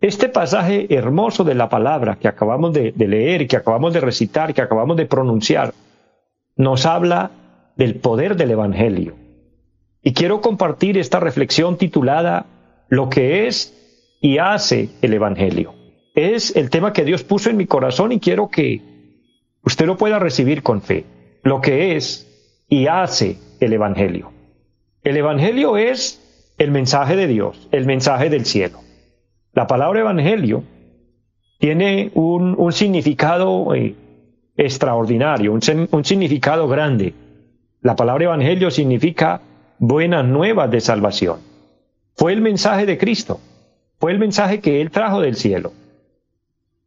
Este 0.01 0.29
pasaje 0.29 0.87
hermoso 0.89 1.43
de 1.43 1.53
la 1.53 1.69
palabra 1.69 2.17
que 2.19 2.27
acabamos 2.27 2.73
de, 2.73 2.91
leer, 2.97 3.47
que 3.47 3.55
acabamos 3.55 3.93
de 3.93 3.99
recitar, 3.99 4.51
que 4.51 4.63
acabamos 4.63 4.97
de 4.97 5.05
pronunciar, 5.05 5.75
nos 6.55 6.87
habla 6.87 7.29
del 7.77 7.95
poder 7.95 8.35
del 8.35 8.49
Evangelio. 8.49 9.15
Y 10.01 10.13
quiero 10.13 10.41
compartir 10.41 10.97
esta 10.97 11.19
reflexión 11.19 11.77
titulada 11.77 12.47
Lo 12.89 13.09
que 13.09 13.45
es 13.45 13.77
y 14.19 14.39
hace 14.39 14.89
el 15.03 15.13
Evangelio. 15.13 15.75
Es 16.15 16.55
el 16.55 16.71
tema 16.71 16.93
que 16.93 17.05
Dios 17.05 17.23
puso 17.23 17.51
en 17.51 17.57
mi 17.57 17.67
corazón 17.67 18.11
y 18.11 18.19
quiero 18.19 18.49
que 18.49 18.81
usted 19.63 19.85
lo 19.85 19.97
pueda 19.97 20.17
recibir 20.17 20.63
con 20.63 20.81
fe. 20.81 21.05
Lo 21.43 21.61
que 21.61 21.95
es 21.95 22.65
y 22.67 22.87
hace 22.87 23.37
el 23.59 23.71
Evangelio. 23.73 24.31
El 25.03 25.15
Evangelio 25.15 25.77
es 25.77 26.53
el 26.57 26.71
mensaje 26.71 27.15
de 27.15 27.27
Dios, 27.27 27.69
el 27.71 27.85
mensaje 27.85 28.31
del 28.31 28.45
cielo. 28.45 28.79
La 29.53 29.67
palabra 29.67 29.99
Evangelio 29.99 30.63
tiene 31.59 32.11
un, 32.13 32.71
significado 32.71 33.75
eh, 33.75 33.95
extraordinario, 34.55 35.51
un, 35.51 35.61
un 35.91 36.05
significado 36.05 36.67
grande. 36.67 37.13
La 37.81 37.95
palabra 37.95 38.25
Evangelio 38.25 38.71
significa 38.71 39.41
buenas 39.77 40.25
nuevas 40.25 40.71
de 40.71 40.79
salvación. 40.79 41.39
Fue 42.15 42.33
el 42.33 42.41
mensaje 42.41 42.85
de 42.85 42.97
Cristo. 42.97 43.39
Fue 43.99 44.11
el 44.11 44.19
mensaje 44.19 44.61
que 44.61 44.81
Él 44.81 44.89
trajo 44.89 45.21
del 45.21 45.35
cielo. 45.35 45.73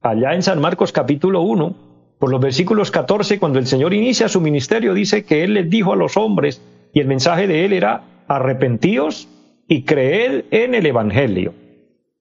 Allá 0.01 0.35
en 0.35 0.43
San 0.43 0.61
Marcos 0.61 0.91
capítulo 0.91 1.43
1, 1.43 1.75
por 2.19 2.31
los 2.31 2.41
versículos 2.41 2.91
14, 2.91 3.39
cuando 3.39 3.59
el 3.59 3.67
Señor 3.67 3.95
inicia 3.95 4.29
su 4.29 4.41
ministerio, 4.41 4.95
dice 4.95 5.25
que 5.25 5.45
Él 5.45 5.55
les 5.55 5.69
dijo 5.69 5.93
a 5.93 5.97
los 5.97 6.17
hombres, 6.17 6.63
y 6.93 7.01
el 7.01 7.07
mensaje 7.07 7.47
de 7.47 7.65
Él 7.65 7.73
era, 7.73 8.03
arrepentíos 8.27 9.29
y 9.69 9.83
creed 9.83 10.47
en 10.51 10.75
el 10.75 10.87
Evangelio. 10.87 11.55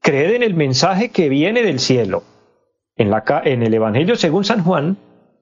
Creed 0.04 0.36
en 0.36 0.44
el 0.44 0.54
mensaje 0.54 1.10
que 1.10 1.30
viene 1.30 1.64
del 1.64 1.80
cielo. 1.80 2.24
En, 2.98 3.10
la, 3.10 3.24
en 3.46 3.64
el 3.64 3.74
Evangelio 3.74 4.16
según 4.18 4.44
San 4.44 4.64
Juan, 4.64 4.98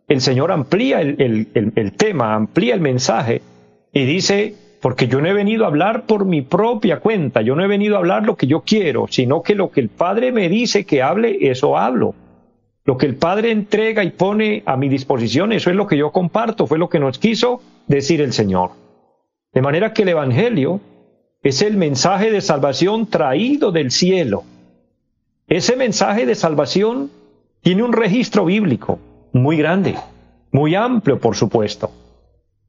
el 0.08 0.22
Señor 0.22 0.52
amplía 0.52 1.02
el, 1.02 1.48
el 1.54 1.92
tema, 1.94 2.36
amplía 2.36 2.76
el 2.76 2.80
mensaje 2.80 3.42
y 3.92 4.06
dice, 4.06 4.56
porque 4.80 5.08
yo 5.08 5.20
no 5.20 5.28
he 5.28 5.34
venido 5.34 5.66
a 5.66 5.68
hablar 5.68 6.06
por 6.06 6.26
mi 6.26 6.44
propia 6.44 7.00
cuenta, 7.00 7.42
yo 7.42 7.56
no 7.56 7.64
he 7.64 7.68
venido 7.68 7.96
a 7.96 8.00
hablar 8.00 8.24
lo 8.24 8.36
que 8.36 8.48
yo 8.48 8.62
quiero, 8.62 9.08
sino 9.10 9.42
que 9.42 9.56
lo 9.56 9.72
que 9.72 9.82
el 9.82 9.90
Padre 9.90 10.32
me 10.32 10.48
dice 10.48 10.86
que 10.86 11.02
hable, 11.02 11.50
eso 11.50 11.78
hablo. 11.78 12.14
Lo 12.84 12.98
que 12.98 13.08
el 13.08 13.16
Padre 13.16 13.52
entrega 13.52 14.04
y 14.04 14.12
pone 14.12 14.64
a 14.66 14.78
mi 14.78 14.90
disposición, 14.90 15.54
eso 15.54 15.72
es 15.72 15.76
lo 15.76 15.88
que 15.88 15.98
yo 15.98 16.12
comparto, 16.12 16.68
fue 16.68 16.78
lo 16.78 16.90
que 16.90 17.00
nos 17.00 17.20
quiso 17.20 17.62
decir 17.88 18.22
el 18.22 18.34
Señor. 18.34 18.72
De 19.54 19.62
manera 19.62 19.94
que 19.94 20.04
el 20.04 20.10
Evangelio 20.10 20.82
es 21.44 21.62
el 21.62 21.78
mensaje 21.78 22.32
de 22.32 22.42
salvación 22.42 23.08
traído 23.08 23.72
del 23.72 23.92
cielo. 23.92 24.44
Ese 25.48 25.76
mensaje 25.76 26.26
de 26.26 26.36
salvación 26.36 27.10
tiene 27.62 27.84
un 27.84 27.94
registro 27.94 28.46
bíblico 28.46 29.00
muy 29.34 29.58
grande, 29.58 29.96
muy 30.52 30.76
amplio, 30.76 31.20
por 31.20 31.36
supuesto. 31.36 31.92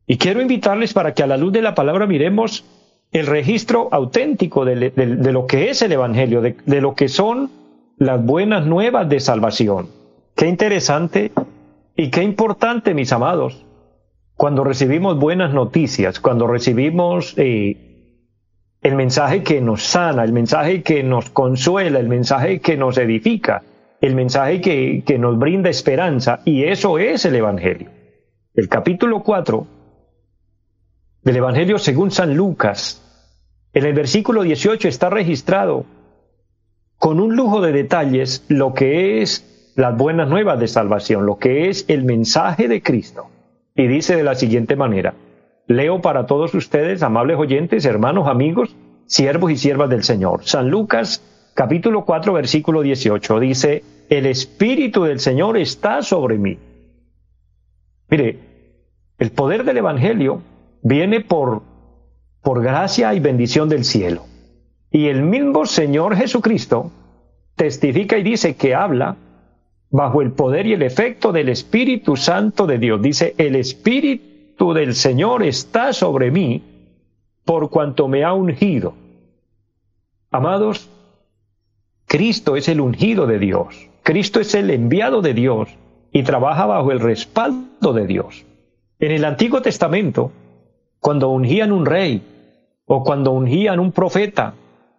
Y 0.07 0.17
quiero 0.17 0.41
invitarles 0.41 0.95
para 0.95 1.14
que 1.14 1.23
a 1.23 1.26
la 1.26 1.37
luz 1.37 1.52
de 1.52 1.62
la 1.62 1.75
palabra 1.75 2.07
miremos 2.07 2.64
el 3.12 3.26
registro 3.26 3.88
auténtico 3.93 4.64
de, 4.64 4.93
lo 5.33 5.47
que 5.47 5.71
es 5.71 5.83
el 5.83 5.93
Evangelio, 5.93 6.41
de, 6.41 6.81
lo 6.81 6.95
que 6.95 7.09
son 7.09 7.50
las 7.99 8.25
buenas 8.25 8.67
nuevas 8.67 9.09
de 9.09 9.21
salvación. 9.21 9.88
Qué 10.35 10.49
interesante 10.49 11.31
y 11.95 12.11
qué 12.11 12.23
importante, 12.23 12.95
mis 12.95 13.12
amados, 13.12 13.67
cuando 14.35 14.64
recibimos 14.64 15.19
buenas 15.19 15.52
noticias, 15.52 16.21
cuando 16.21 16.47
recibimos 16.47 17.35
eh, 17.37 17.92
el 18.83 18.97
mensaje 18.97 19.43
que 19.45 19.61
nos 19.61 19.85
sana, 19.85 20.25
el 20.25 20.33
mensaje 20.33 20.83
que 20.83 21.03
nos 21.05 21.31
consuela, 21.31 22.01
el 22.01 22.09
mensaje 22.09 22.61
que 22.61 22.77
nos 22.77 22.99
edifica, 22.99 23.62
el 24.01 24.17
mensaje 24.17 24.61
que, 24.61 25.05
que 25.07 25.19
nos 25.19 25.39
brinda 25.39 25.71
esperanza, 25.71 26.41
y 26.45 26.65
eso 26.65 26.99
es 26.99 27.25
el 27.25 27.37
Evangelio. 27.37 27.91
El 28.55 28.69
capítulo 28.69 29.23
4 29.23 29.67
del 31.23 31.37
Evangelio 31.37 31.79
según 31.79 32.11
San 32.11 32.37
Lucas, 32.37 32.99
en 33.73 33.87
el 33.87 33.95
versículo 33.95 34.43
18 34.43 34.89
está 34.89 35.09
registrado 35.09 35.87
con 36.99 37.21
un 37.21 37.37
lujo 37.37 37.61
de 37.61 37.73
detalles 37.73 38.45
lo 38.49 38.75
que 38.75 39.23
es 39.23 39.73
las 39.77 39.97
buenas 39.97 40.29
nuevas 40.29 40.59
de 40.59 40.69
salvación, 40.69 41.25
lo 41.25 41.39
que 41.39 41.69
es 41.69 41.85
el 41.89 42.05
mensaje 42.05 42.69
de 42.69 42.83
Cristo. 42.83 43.29
Y 43.75 43.87
dice 43.87 44.17
de 44.17 44.25
la 44.25 44.35
siguiente 44.35 44.77
manera, 44.77 45.15
leo 45.76 46.00
para 46.00 46.26
todos 46.26 46.55
ustedes, 46.55 47.02
amables 47.02 47.38
oyentes, 47.38 47.85
hermanos, 47.85 48.29
amigos, 48.29 48.76
siervos 49.07 49.50
y 49.50 49.57
siervas 49.57 49.91
del 49.91 50.02
Señor. 50.05 50.45
San 50.45 50.71
Lucas 50.71 51.23
capítulo 51.55 52.05
4 52.05 52.33
versículo 52.33 52.83
18 52.83 53.41
dice, 53.41 53.85
el 54.09 54.26
Espíritu 54.26 55.05
del 55.05 55.21
Señor 55.21 55.57
está 55.57 56.02
sobre 56.02 56.38
mí. 56.38 56.59
Mire, 58.09 58.38
el 59.19 59.31
poder 59.31 59.64
del 59.64 59.79
Evangelio 59.79 60.43
viene 60.83 61.21
por, 61.21 61.62
por 62.43 62.62
gracia 62.62 63.14
y 63.14 63.21
bendición 63.21 63.69
del 63.69 63.85
cielo. 63.85 64.25
Y 64.91 65.09
el 65.09 65.23
mismo 65.23 65.64
Señor 65.64 66.17
Jesucristo 66.17 66.91
testifica 67.57 68.19
y 68.19 68.23
dice 68.23 68.57
que 68.57 68.75
habla 68.75 69.17
bajo 69.91 70.23
el 70.23 70.33
poder 70.33 70.67
y 70.67 70.73
el 70.73 70.83
efecto 70.83 71.33
del 71.33 71.49
Espíritu 71.49 72.17
Santo 72.17 72.67
de 72.67 72.79
Dios. 72.79 73.00
Dice, 73.00 73.35
el 73.38 73.57
Espíritu 73.57 74.32
del 74.73 74.95
Señor 74.95 75.43
está 75.43 75.93
sobre 75.93 76.31
mí 76.31 76.63
por 77.45 77.69
cuanto 77.71 78.07
me 78.07 78.23
ha 78.23 78.33
ungido. 78.33 78.95
Amados, 80.31 80.89
Cristo 82.07 82.57
es 82.57 82.69
el 82.69 82.81
ungido 82.81 83.27
de 83.27 83.41
Dios. 83.41 83.89
Cristo 84.05 84.41
es 84.41 84.55
el 84.55 84.71
enviado 84.71 85.21
de 85.21 85.35
Dios 85.35 85.69
y 86.13 86.23
trabaja 86.23 86.67
bajo 86.67 86.93
el 86.93 87.01
respaldo 87.01 87.93
de 87.93 88.07
Dios. 88.07 88.45
En 89.01 89.11
el 89.11 89.25
Antiguo 89.25 89.63
Testamento, 89.63 90.31
cuando 91.01 91.31
ungían 91.31 91.73
un 91.73 91.85
rey, 91.85 92.23
o 92.87 93.03
cuando 93.03 93.33
ungían 93.33 93.81
un 93.81 93.91
profeta, 93.91 94.55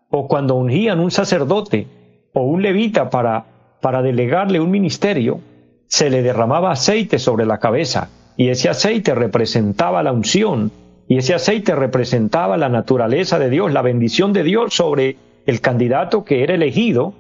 o 0.09 0.27
cuando 0.27 0.55
ungían 0.55 0.99
un 0.99 1.11
sacerdote, 1.11 1.87
o 2.33 2.41
un 2.41 2.61
levita 2.61 3.09
para, 3.09 3.45
para 3.81 4.01
delegarle 4.01 4.59
un 4.59 4.71
ministerio, 4.71 5.39
se 5.87 6.09
le 6.09 6.21
derramaba 6.21 6.71
aceite 6.71 7.19
sobre 7.19 7.45
la 7.45 7.59
cabeza, 7.59 8.09
y 8.37 8.49
ese 8.49 8.69
aceite 8.69 9.15
representaba 9.15 10.03
la 10.03 10.11
unción, 10.11 10.71
y 11.07 11.17
ese 11.17 11.33
aceite 11.33 11.75
representaba 11.75 12.57
la 12.57 12.69
naturaleza 12.69 13.37
de 13.37 13.49
Dios, 13.49 13.71
la 13.71 13.81
bendición 13.81 14.33
de 14.33 14.43
Dios 14.43 14.73
sobre 14.73 15.17
el 15.45 15.61
candidato 15.61 16.23
que 16.23 16.43
era 16.43 16.55
elegido 16.55 17.13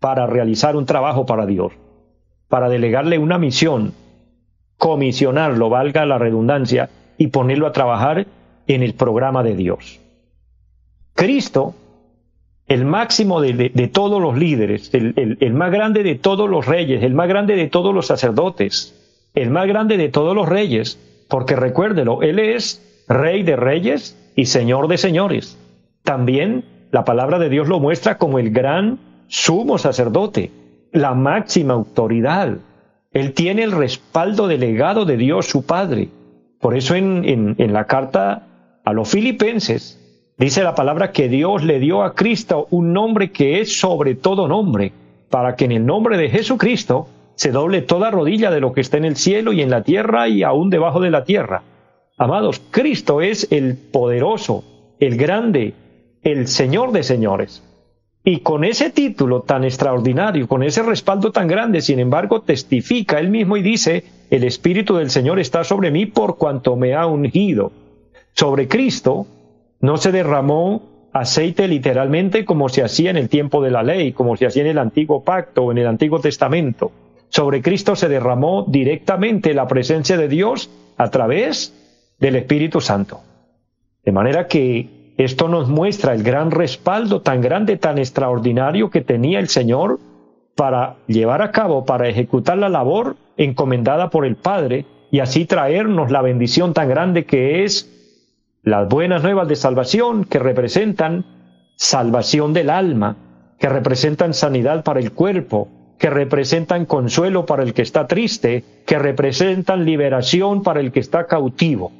para 0.00 0.26
realizar 0.26 0.76
un 0.76 0.86
trabajo 0.86 1.24
para 1.26 1.46
Dios, 1.46 1.72
para 2.48 2.68
delegarle 2.68 3.18
una 3.18 3.38
misión, 3.38 3.94
comisionarlo, 4.76 5.70
valga 5.70 6.06
la 6.06 6.18
redundancia, 6.18 6.90
y 7.16 7.28
ponerlo 7.28 7.66
a 7.66 7.72
trabajar 7.72 8.26
en 8.66 8.82
el 8.82 8.94
programa 8.94 9.42
de 9.42 9.56
Dios. 9.56 10.00
Cristo, 11.14 11.74
el 12.68 12.84
máximo 12.84 13.40
de, 13.40 13.90
todos 13.92 14.22
los 14.22 14.38
líderes, 14.38 14.94
el, 14.94 15.36
el 15.40 15.54
más 15.54 15.72
grande 15.72 16.04
de 16.04 16.14
todos 16.14 16.48
los 16.48 16.66
reyes, 16.66 17.02
el 17.02 17.14
más 17.14 17.28
grande 17.28 17.56
de 17.56 17.66
todos 17.66 17.92
los 17.92 18.06
sacerdotes, 18.06 18.94
el 19.34 19.50
más 19.50 19.66
grande 19.66 19.96
de 19.96 20.08
todos 20.08 20.34
los 20.34 20.48
reyes, 20.48 20.98
porque 21.28 21.56
recuérdelo, 21.56 22.22
Él 22.22 22.38
es 22.38 23.04
rey 23.08 23.42
de 23.42 23.56
reyes 23.56 24.16
y 24.36 24.46
señor 24.46 24.88
de 24.88 24.98
señores. 24.98 25.58
También 26.02 26.64
la 26.90 27.04
palabra 27.04 27.38
de 27.38 27.48
Dios 27.48 27.68
lo 27.68 27.80
muestra 27.80 28.18
como 28.18 28.38
el 28.38 28.50
gran 28.50 28.98
sumo 29.28 29.78
sacerdote, 29.78 30.50
la 30.92 31.14
máxima 31.14 31.74
autoridad. 31.74 32.58
Él 33.12 33.32
tiene 33.34 33.62
el 33.62 33.72
respaldo 33.72 34.48
delegado 34.48 35.04
de 35.04 35.16
Dios 35.16 35.46
su 35.46 35.66
Padre. 35.66 36.08
Por 36.60 36.76
eso 36.76 36.94
en, 36.94 37.56
la 37.58 37.84
carta 37.86 38.80
a 38.84 38.92
los 38.92 39.08
filipenses 39.08 39.98
dice 40.38 40.62
la 40.62 40.74
palabra 40.74 41.12
que 41.12 41.28
Dios 41.28 41.64
le 41.64 41.78
dio 41.78 42.02
a 42.02 42.14
Cristo 42.14 42.66
un 42.70 42.92
nombre 42.92 43.30
que 43.30 43.60
es 43.60 43.78
sobre 43.78 44.14
todo 44.14 44.48
nombre, 44.48 44.92
para 45.30 45.56
que 45.56 45.66
en 45.66 45.72
el 45.72 45.86
nombre 45.86 46.16
de 46.16 46.30
Jesucristo 46.30 47.08
se 47.38 47.52
doble 47.52 47.82
toda 47.82 48.10
rodilla 48.10 48.50
de 48.50 48.60
lo 48.60 48.72
que 48.72 48.80
está 48.80 48.96
en 48.96 49.04
el 49.04 49.16
cielo 49.16 49.52
y 49.52 49.62
en 49.62 49.70
la 49.70 49.84
tierra 49.84 50.28
y 50.28 50.42
aún 50.42 50.70
debajo 50.70 51.00
de 51.00 51.10
la 51.10 51.22
tierra, 51.22 51.62
Amados, 52.20 52.60
Cristo 52.72 53.20
es 53.20 53.46
el 53.52 53.76
poderoso, 53.76 54.64
el 54.98 55.16
grande, 55.16 55.74
el 56.22 56.48
Señor 56.48 56.90
de 56.90 57.04
señores. 57.04 57.62
Y 58.24 58.40
con 58.40 58.64
ese 58.64 58.90
título 58.90 59.42
tan 59.42 59.62
extraordinario, 59.62 60.48
con 60.48 60.64
ese 60.64 60.82
respaldo 60.82 61.30
tan 61.30 61.46
grande, 61.46 61.80
sin 61.80 62.00
embargo, 62.00 62.42
testifica 62.42 63.20
él 63.20 63.30
mismo 63.30 63.56
y 63.56 63.62
dice, 63.62 64.02
el 64.30 64.42
Espíritu 64.42 64.96
del 64.96 65.10
Señor 65.10 65.38
está 65.38 65.62
sobre 65.62 65.92
mí 65.92 66.06
por 66.06 66.38
cuanto 66.38 66.74
me 66.74 66.94
ha 66.94 67.06
ungido. 67.06 67.70
Sobre 68.32 68.66
Cristo 68.66 69.28
no 69.80 69.96
se 69.96 70.10
derramó 70.10 71.08
aceite 71.12 71.68
literalmente 71.68 72.44
como 72.44 72.68
se 72.68 72.82
hacía 72.82 73.10
en 73.10 73.16
el 73.16 73.28
tiempo 73.28 73.62
de 73.62 73.70
la 73.70 73.84
ley, 73.84 74.12
como 74.12 74.36
se 74.36 74.46
hacía 74.46 74.62
en 74.62 74.70
el 74.70 74.78
antiguo 74.78 75.22
pacto 75.22 75.62
o 75.62 75.70
en 75.70 75.78
el 75.78 75.86
antiguo 75.86 76.18
testamento. 76.18 76.90
Sobre 77.28 77.62
Cristo 77.62 77.96
se 77.96 78.08
derramó 78.08 78.64
directamente 78.68 79.54
la 79.54 79.68
presencia 79.68 80.16
de 80.16 80.28
Dios 80.28 80.70
a 80.96 81.10
través 81.10 81.74
del 82.18 82.36
Espíritu 82.36 82.80
Santo. 82.80 83.20
De 84.04 84.12
manera 84.12 84.46
que 84.46 85.14
esto 85.18 85.48
nos 85.48 85.68
muestra 85.68 86.14
el 86.14 86.22
gran 86.22 86.50
respaldo 86.50 87.22
tan 87.22 87.40
grande, 87.40 87.76
tan 87.76 87.98
extraordinario 87.98 88.90
que 88.90 89.00
tenía 89.00 89.40
el 89.40 89.48
Señor 89.48 89.98
para 90.54 90.96
llevar 91.06 91.42
a 91.42 91.50
cabo, 91.50 91.84
para 91.84 92.08
ejecutar 92.08 92.58
la 92.58 92.68
labor 92.68 93.16
encomendada 93.36 94.10
por 94.10 94.24
el 94.24 94.36
Padre 94.36 94.86
y 95.10 95.20
así 95.20 95.44
traernos 95.44 96.10
la 96.10 96.22
bendición 96.22 96.72
tan 96.72 96.88
grande 96.88 97.24
que 97.24 97.64
es 97.64 97.94
las 98.62 98.88
buenas 98.88 99.22
nuevas 99.22 99.48
de 99.48 99.56
salvación 99.56 100.24
que 100.24 100.38
representan 100.38 101.24
salvación 101.76 102.52
del 102.52 102.70
alma, 102.70 103.16
que 103.58 103.68
representan 103.68 104.34
sanidad 104.34 104.84
para 104.84 105.00
el 105.00 105.12
cuerpo, 105.12 105.68
que 105.98 106.10
representan 106.10 106.86
consuelo 106.86 107.44
para 107.44 107.62
el 107.62 107.74
que 107.74 107.82
está 107.82 108.06
triste, 108.06 108.64
que 108.86 108.98
representan 108.98 109.84
liberación 109.84 110.62
para 110.62 110.80
el 110.80 110.92
que 110.92 111.00
está 111.00 111.26
cautivo. 111.26 111.92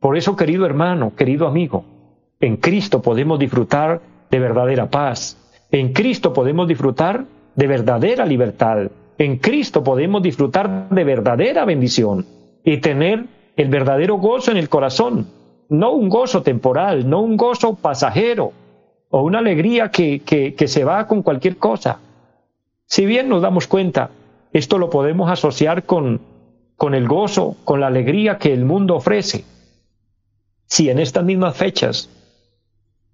Por 0.00 0.16
eso, 0.16 0.36
querido 0.36 0.66
hermano, 0.66 1.14
querido 1.16 1.46
amigo, 1.46 1.84
en 2.40 2.56
Cristo 2.56 3.00
podemos 3.00 3.38
disfrutar 3.38 4.00
de 4.30 4.38
verdadera 4.38 4.90
paz. 4.90 5.38
En 5.70 5.92
Cristo 5.92 6.32
podemos 6.32 6.68
disfrutar 6.68 7.24
de 7.54 7.66
verdadera 7.66 8.26
libertad. 8.26 8.90
En 9.18 9.38
Cristo 9.38 9.84
podemos 9.84 10.22
disfrutar 10.22 10.88
de 10.90 11.04
verdadera 11.04 11.64
bendición 11.64 12.26
y 12.64 12.78
tener 12.78 13.26
el 13.56 13.68
verdadero 13.68 14.16
gozo 14.16 14.50
en 14.50 14.56
el 14.56 14.68
corazón. 14.68 15.28
No 15.68 15.92
un 15.92 16.08
gozo 16.08 16.42
temporal, 16.42 17.08
no 17.08 17.20
un 17.20 17.36
gozo 17.36 17.76
pasajero 17.76 18.52
o 19.10 19.22
una 19.22 19.38
alegría 19.38 19.90
que, 19.90 20.54
se 20.66 20.84
va 20.84 21.06
con 21.06 21.22
cualquier 21.22 21.56
cosa. 21.56 22.00
Si 22.86 23.06
bien 23.06 23.28
nos 23.28 23.42
damos 23.42 23.66
cuenta, 23.66 24.10
esto 24.52 24.78
lo 24.78 24.90
podemos 24.90 25.30
asociar 25.30 25.84
con, 25.84 26.20
con 26.76 26.94
el 26.94 27.08
gozo, 27.08 27.56
con 27.64 27.80
la 27.80 27.88
alegría 27.88 28.38
que 28.38 28.52
el 28.52 28.64
mundo 28.64 28.96
ofrece. 28.96 29.44
Si 30.66 30.90
en 30.90 30.98
estas 30.98 31.24
mismas 31.24 31.56
fechas 31.56 32.10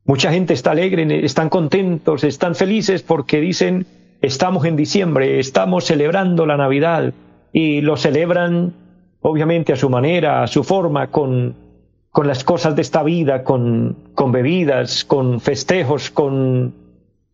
mucha 0.05 0.33
gente 0.33 0.55
está 0.55 0.73
alegre, 0.73 1.25
están 1.25 1.49
contentos, 1.49 2.25
están 2.25 2.55
felices 2.55 3.03
porque 3.03 3.41
dicen, 3.41 3.87
estamos 4.23 4.65
en 4.65 4.77
diciembre, 4.77 5.39
estamos 5.39 5.85
celebrando 5.85 6.47
la 6.47 6.57
Navidad 6.57 7.13
y 7.53 7.81
lo 7.81 7.97
celebran 7.97 8.75
obviamente 9.21 9.73
a 9.73 9.77
su 9.77 9.91
manera, 9.91 10.43
a 10.43 10.47
su 10.47 10.65
forma, 10.65 11.11
con, 11.11 11.55
con 12.11 12.27
las 12.27 12.45
cosas 12.45 12.75
de 12.77 12.83
esta 12.83 13.03
vida, 13.03 13.45
con, 13.45 14.11
con 14.15 14.33
bebidas, 14.33 15.05
con 15.05 15.41
festejos, 15.41 16.11
con 16.11 16.75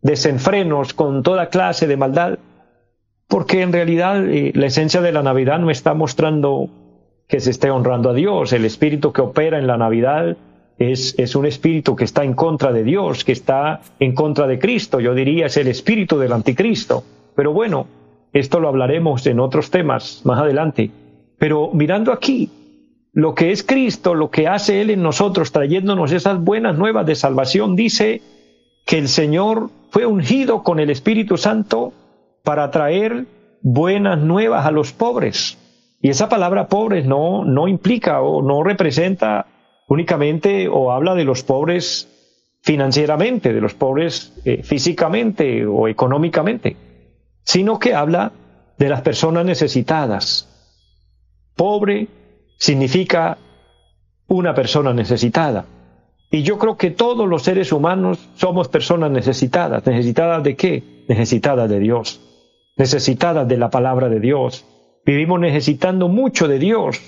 desenfrenos, 0.07 0.93
con 0.93 1.21
toda 1.21 1.49
clase 1.49 1.85
de 1.85 1.97
maldad, 1.97 2.39
porque 3.27 3.61
en 3.61 3.73
realidad 3.73 4.25
eh, 4.27 4.53
la 4.55 4.67
esencia 4.67 5.01
de 5.01 5.11
la 5.11 5.21
Navidad 5.21 5.59
no 5.59 5.69
está 5.69 5.93
mostrando 5.93 6.69
que 7.27 7.41
se 7.41 7.51
esté 7.51 7.69
honrando 7.69 8.11
a 8.11 8.13
Dios. 8.13 8.53
El 8.53 8.65
espíritu 8.65 9.11
que 9.11 9.21
opera 9.21 9.59
en 9.59 9.67
la 9.67 9.77
Navidad 9.77 10.37
es, 10.79 11.13
es, 11.17 11.35
un 11.35 11.45
espíritu 11.45 11.95
que 11.95 12.05
está 12.05 12.23
en 12.23 12.33
contra 12.33 12.71
de 12.71 12.85
Dios, 12.85 13.25
que 13.25 13.33
está 13.33 13.81
en 13.99 14.15
contra 14.15 14.47
de 14.47 14.57
Cristo. 14.57 15.01
Yo 15.01 15.13
diría 15.13 15.47
es 15.47 15.57
el 15.57 15.67
espíritu 15.67 16.17
del 16.17 16.31
anticristo. 16.31 17.03
Pero 17.35 17.51
bueno, 17.51 17.87
esto 18.31 18.61
lo 18.61 18.69
hablaremos 18.69 19.27
en 19.27 19.41
otros 19.41 19.69
temas 19.69 20.21
más 20.23 20.39
adelante. 20.39 20.89
Pero 21.37 21.71
mirando 21.73 22.13
aquí, 22.13 22.49
lo 23.11 23.35
que 23.35 23.51
es 23.51 23.61
Cristo, 23.63 24.15
lo 24.15 24.31
que 24.31 24.47
hace 24.47 24.79
Él 24.79 24.89
en 24.89 25.03
nosotros, 25.03 25.51
trayéndonos 25.51 26.13
esas 26.13 26.41
buenas 26.41 26.77
nuevas 26.77 27.05
de 27.05 27.15
salvación, 27.15 27.75
dice 27.75 28.21
que 28.85 28.99
el 28.99 29.09
Señor 29.09 29.69
fue 29.89 30.05
ungido 30.05 30.63
con 30.63 30.79
el 30.79 30.89
Espíritu 30.89 31.37
Santo 31.37 31.93
para 32.43 32.71
traer 32.71 33.25
buenas 33.61 34.19
nuevas 34.19 34.65
a 34.65 34.71
los 34.71 34.91
pobres. 34.91 35.57
Y 36.01 36.09
esa 36.09 36.29
palabra 36.29 36.67
pobres 36.67 37.05
no, 37.05 37.43
no 37.43 37.67
implica 37.67 38.21
o 38.21 38.41
no 38.41 38.63
representa 38.63 39.47
únicamente 39.87 40.67
o 40.67 40.91
habla 40.91 41.15
de 41.15 41.23
los 41.23 41.43
pobres 41.43 42.07
financieramente, 42.61 43.53
de 43.53 43.61
los 43.61 43.73
pobres 43.73 44.33
eh, 44.45 44.61
físicamente 44.63 45.65
o 45.65 45.87
económicamente, 45.87 46.75
sino 47.43 47.79
que 47.79 47.93
habla 47.93 48.33
de 48.77 48.89
las 48.89 49.01
personas 49.01 49.45
necesitadas. 49.45 50.47
Pobre 51.55 52.07
significa 52.57 53.37
una 54.27 54.53
persona 54.53 54.93
necesitada. 54.93 55.65
Y 56.29 56.43
yo 56.43 56.57
creo 56.57 56.77
que 56.77 56.91
todos 56.91 57.27
los 57.27 57.43
seres 57.43 57.71
humanos 57.71 58.29
somos 58.35 58.67
personas 58.67 59.11
necesitadas. 59.11 59.85
¿Necesitadas 59.85 60.43
de 60.43 60.55
qué? 60.55 60.83
Necesitadas 61.07 61.69
de 61.69 61.79
Dios. 61.79 62.21
Necesitadas 62.75 63.47
de 63.47 63.57
la 63.57 63.69
palabra 63.69 64.09
de 64.09 64.19
Dios 64.19 64.65
Vivimos 65.07 65.39
necesitando 65.39 66.09
mucho 66.09 66.49
de 66.49 66.59
Dios. 66.59 66.99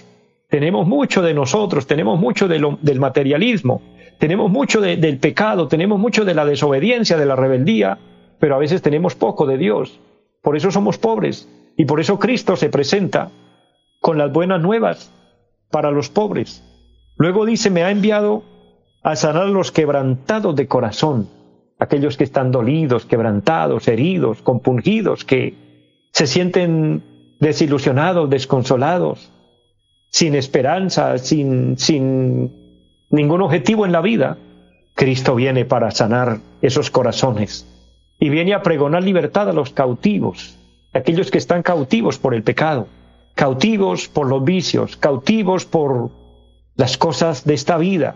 Tenemos 0.47 0.87
mucho 0.87 1.21
de 1.21 1.33
nosotros, 1.33 1.85
tenemos 1.85 2.17
mucho 2.17 2.47
del 2.47 2.99
materialismo, 2.99 3.81
tenemos 4.17 4.49
mucho 4.49 4.79
del 4.79 5.17
pecado, 5.17 5.67
tenemos 5.67 5.99
mucho 5.99 6.23
de 6.23 6.33
la 6.33 6.45
desobediencia, 6.45 7.17
de 7.17 7.25
la 7.25 7.35
rebeldía, 7.35 7.99
pero 8.39 8.55
a 8.55 8.57
veces 8.57 8.81
tenemos 8.81 9.15
poco 9.15 9.45
de 9.45 9.57
Dios. 9.57 9.99
Por 10.41 10.55
eso 10.55 10.71
somos 10.71 10.97
pobres 10.97 11.49
y 11.75 11.83
por 11.83 11.99
eso 11.99 12.19
Cristo 12.19 12.55
se 12.55 12.69
presenta 12.69 13.31
con 13.99 14.17
las 14.17 14.31
buenas 14.31 14.61
nuevas 14.61 15.11
para 15.69 15.91
los 15.91 16.09
pobres. 16.09 16.63
Luego 17.17 17.45
dice, 17.45 17.69
me 17.69 17.83
ha 17.83 17.91
enviado 17.91 18.43
a 19.01 19.15
sanar 19.15 19.43
a 19.43 19.47
los 19.47 19.71
quebrantados 19.71 20.55
de 20.55 20.67
corazón, 20.67 21.29
aquellos 21.79 22.17
que 22.17 22.23
están 22.23 22.51
dolidos, 22.51 23.05
quebrantados, 23.05 23.87
heridos, 23.87 24.41
compungidos, 24.41 25.23
que 25.23 25.55
se 26.11 26.27
sienten 26.27 27.03
desilusionados, 27.39 28.29
desconsolados, 28.29 29.31
sin 30.09 30.35
esperanza, 30.35 31.17
sin, 31.17 31.77
sin 31.77 33.05
ningún 33.09 33.41
objetivo 33.41 33.85
en 33.85 33.91
la 33.91 34.01
vida, 34.01 34.37
Cristo 34.95 35.35
viene 35.35 35.63
para 35.63 35.91
sanar 35.91 36.39
esos 36.61 36.91
corazones 36.91 37.65
y 38.19 38.29
viene 38.29 38.53
a 38.53 38.61
pregonar 38.61 39.03
libertad 39.03 39.49
a 39.49 39.53
los 39.53 39.71
cautivos, 39.71 40.57
aquellos 40.93 41.31
que 41.31 41.37
están 41.37 41.63
cautivos 41.63 42.17
por 42.17 42.33
el 42.33 42.43
pecado, 42.43 42.87
cautivos 43.33 44.09
por 44.09 44.27
los 44.27 44.43
vicios, 44.43 44.97
cautivos 44.97 45.65
por 45.65 46.09
las 46.75 46.97
cosas 46.97 47.45
de 47.45 47.53
esta 47.53 47.77
vida, 47.77 48.15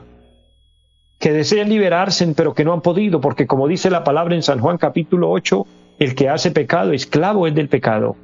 que 1.23 1.31
desean 1.31 1.69
liberarse 1.69 2.27
pero 2.35 2.53
que 2.53 2.65
no 2.65 2.73
han 2.73 2.81
podido, 2.81 3.21
porque 3.21 3.47
como 3.47 3.69
dice 3.69 3.89
la 3.89 4.03
palabra 4.03 4.35
en 4.35 4.43
San 4.43 4.59
Juan 4.59 4.77
capítulo 4.77 5.31
8, 5.31 5.65
el 5.99 6.15
que 6.15 6.27
hace 6.27 6.51
pecado, 6.51 6.91
esclavo 6.91 7.47
es 7.47 7.55
del 7.55 7.69
pecado. 7.69 8.17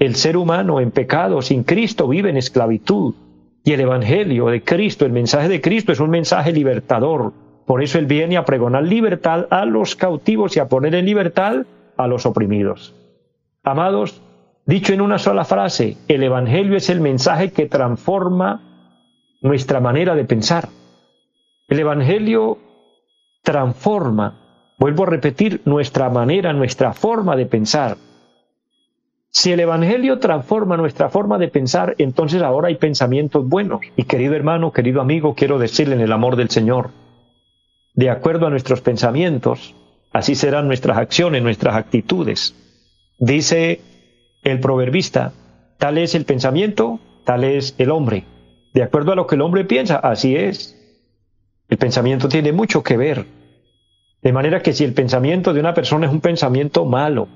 El 0.00 0.16
ser 0.16 0.36
humano 0.36 0.80
en 0.80 0.90
pecado 0.90 1.42
sin 1.42 1.62
Cristo 1.62 2.08
vive 2.08 2.30
en 2.30 2.36
esclavitud. 2.36 3.14
Y 3.62 3.72
el 3.72 3.82
Evangelio 3.82 4.46
de 4.46 4.64
Cristo, 4.64 5.06
el 5.06 5.12
mensaje 5.12 5.48
de 5.48 5.60
Cristo 5.60 5.92
es 5.92 6.00
un 6.00 6.10
mensaje 6.10 6.50
libertador. 6.50 7.32
Por 7.66 7.84
eso 7.84 8.00
Él 8.00 8.06
viene 8.06 8.36
a 8.36 8.44
pregonar 8.44 8.82
libertad 8.82 9.46
a 9.50 9.64
los 9.64 9.94
cautivos 9.94 10.56
y 10.56 10.58
a 10.58 10.66
poner 10.66 10.96
en 10.96 11.06
libertad 11.06 11.66
a 11.96 12.08
los 12.08 12.26
oprimidos. 12.26 12.96
Amados, 13.62 14.20
dicho 14.66 14.92
en 14.92 15.02
una 15.02 15.18
sola 15.18 15.44
frase, 15.44 15.98
el 16.08 16.24
Evangelio 16.24 16.76
es 16.76 16.90
el 16.90 17.00
mensaje 17.00 17.52
que 17.52 17.66
transforma 17.66 18.60
nuestra 19.40 19.78
manera 19.78 20.16
de 20.16 20.24
pensar. 20.24 20.68
El 21.68 21.78
Evangelio 21.80 22.58
transforma, 23.42 24.74
vuelvo 24.78 25.04
a 25.04 25.06
repetir, 25.06 25.62
nuestra 25.64 26.10
manera, 26.10 26.52
nuestra 26.52 26.92
forma 26.92 27.36
de 27.36 27.46
pensar. 27.46 27.96
Si 29.30 29.50
el 29.50 29.60
Evangelio 29.60 30.18
transforma 30.18 30.76
nuestra 30.76 31.08
forma 31.08 31.38
de 31.38 31.48
pensar, 31.48 31.94
entonces 31.98 32.42
ahora 32.42 32.68
hay 32.68 32.76
pensamientos 32.76 33.48
buenos. 33.48 33.80
Y 33.96 34.04
querido 34.04 34.34
hermano, 34.34 34.72
querido 34.72 35.00
amigo, 35.00 35.34
quiero 35.34 35.58
decirle 35.58 35.94
en 35.94 36.02
el 36.02 36.12
amor 36.12 36.36
del 36.36 36.50
Señor, 36.50 36.90
de 37.94 38.10
acuerdo 38.10 38.46
a 38.46 38.50
nuestros 38.50 38.80
pensamientos, 38.80 39.74
así 40.12 40.34
serán 40.34 40.66
nuestras 40.66 40.98
acciones, 40.98 41.42
nuestras 41.42 41.76
actitudes. 41.76 42.54
Dice 43.18 43.80
el 44.42 44.60
proverbista, 44.60 45.32
tal 45.78 45.98
es 45.98 46.14
el 46.14 46.26
pensamiento, 46.26 47.00
tal 47.24 47.44
es 47.44 47.74
el 47.78 47.90
hombre. 47.90 48.24
De 48.74 48.82
acuerdo 48.82 49.12
a 49.12 49.16
lo 49.16 49.26
que 49.26 49.36
el 49.36 49.40
hombre 49.40 49.64
piensa, 49.64 49.96
así 49.96 50.36
es. 50.36 50.83
El 51.68 51.78
pensamiento 51.78 52.28
tiene 52.28 52.52
mucho 52.52 52.82
que 52.82 52.96
ver. 52.96 53.26
De 54.22 54.32
manera 54.32 54.62
que 54.62 54.72
si 54.72 54.84
el 54.84 54.94
pensamiento 54.94 55.52
de 55.52 55.60
una 55.60 55.74
persona 55.74 56.06
es 56.06 56.12
un 56.12 56.20
pensamiento 56.20 56.84
malo, 56.84 57.28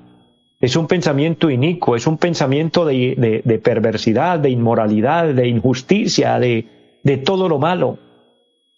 es 0.59 0.75
un 0.75 0.87
pensamiento 0.87 1.49
inicuo, 1.49 1.95
es 1.95 2.05
un 2.07 2.17
pensamiento 2.17 2.85
de, 2.85 3.61
perversidad, 3.63 4.39
de 4.39 4.49
inmoralidad, 4.49 5.33
de 5.33 5.47
injusticia, 5.47 6.37
de, 6.39 6.99
de 7.03 7.17
todo 7.17 7.47
lo 7.47 7.59
malo, 7.59 7.97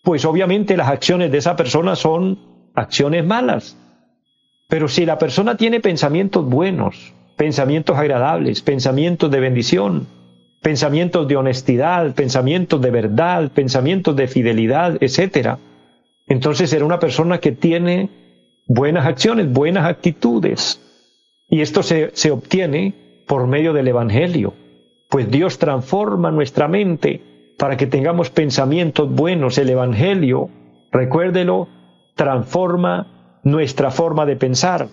pues 0.03 0.25
obviamente 0.25 0.77
las 0.77 0.89
acciones 0.89 1.31
de 1.31 1.39
esa 1.39 1.55
persona 1.55 1.95
son 1.95 2.39
acciones 2.75 3.25
malas. 3.25 3.77
Pero 4.67 4.87
si 4.87 5.05
la 5.05 5.17
persona 5.17 5.57
tiene 5.57 5.79
pensamientos 5.79 6.45
buenos, 6.45 7.13
pensamientos 7.35 7.97
agradables, 7.97 8.61
pensamientos 8.61 9.31
de 9.31 9.39
bendición, 9.39 10.07
pensamientos 10.61 11.27
de 11.27 11.35
honestidad, 11.35 12.13
pensamientos 12.13 12.81
de 12.81 12.91
verdad, 12.91 13.51
pensamientos 13.51 14.15
de 14.15 14.27
fidelidad, 14.27 14.97
etc., 15.01 15.57
entonces 16.27 16.69
será 16.69 16.85
una 16.85 16.99
persona 16.99 17.39
que 17.39 17.51
tiene 17.51 18.09
buenas 18.67 19.05
acciones, 19.05 19.51
buenas 19.51 19.85
actitudes. 19.85 20.79
Y 21.49 21.61
esto 21.61 21.83
se, 21.83 22.11
se 22.13 22.31
obtiene 22.31 22.93
por 23.27 23.47
medio 23.47 23.73
del 23.73 23.87
Evangelio, 23.87 24.53
pues 25.09 25.29
Dios 25.29 25.57
transforma 25.57 26.31
nuestra 26.31 26.67
mente 26.67 27.21
para 27.57 27.75
que 27.75 27.87
tengamos 27.87 28.29
pensamientos 28.29 29.11
buenos. 29.11 29.57
El 29.57 29.69
Evangelio, 29.69 30.49
recuérdelo, 30.91 31.67
transforma 32.15 33.39
nuestra 33.43 33.91
forma 33.91 34.25
de 34.25 34.35
pensar. 34.35 34.87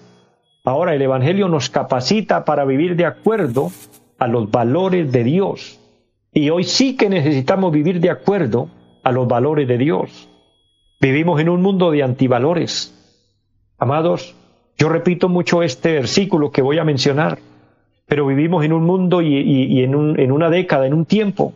Ahora 0.64 0.94
el 0.94 1.02
Evangelio 1.02 1.48
nos 1.48 1.70
capacita 1.70 2.44
para 2.44 2.64
vivir 2.64 2.96
de 2.96 3.06
acuerdo 3.06 3.70
a 4.18 4.26
los 4.26 4.50
valores 4.50 5.10
de 5.12 5.24
Dios. 5.24 5.80
Y 6.32 6.50
hoy 6.50 6.64
sí 6.64 6.96
que 6.96 7.08
necesitamos 7.08 7.72
vivir 7.72 8.00
de 8.00 8.10
acuerdo 8.10 8.68
a 9.02 9.12
los 9.12 9.26
valores 9.26 9.66
de 9.66 9.78
Dios. 9.78 10.28
Vivimos 11.00 11.40
en 11.40 11.48
un 11.48 11.62
mundo 11.62 11.90
de 11.90 12.02
antivalores. 12.02 12.94
Amados, 13.78 14.34
yo 14.76 14.88
repito 14.88 15.28
mucho 15.28 15.62
este 15.62 15.92
versículo 15.92 16.50
que 16.50 16.62
voy 16.62 16.78
a 16.78 16.84
mencionar, 16.84 17.38
pero 18.06 18.26
vivimos 18.26 18.64
en 18.64 18.72
un 18.72 18.84
mundo 18.84 19.22
y, 19.22 19.82
en, 19.82 20.18
en 20.18 20.32
una 20.32 20.50
década, 20.50 20.86
en 20.86 20.94
un 20.94 21.04
tiempo, 21.04 21.52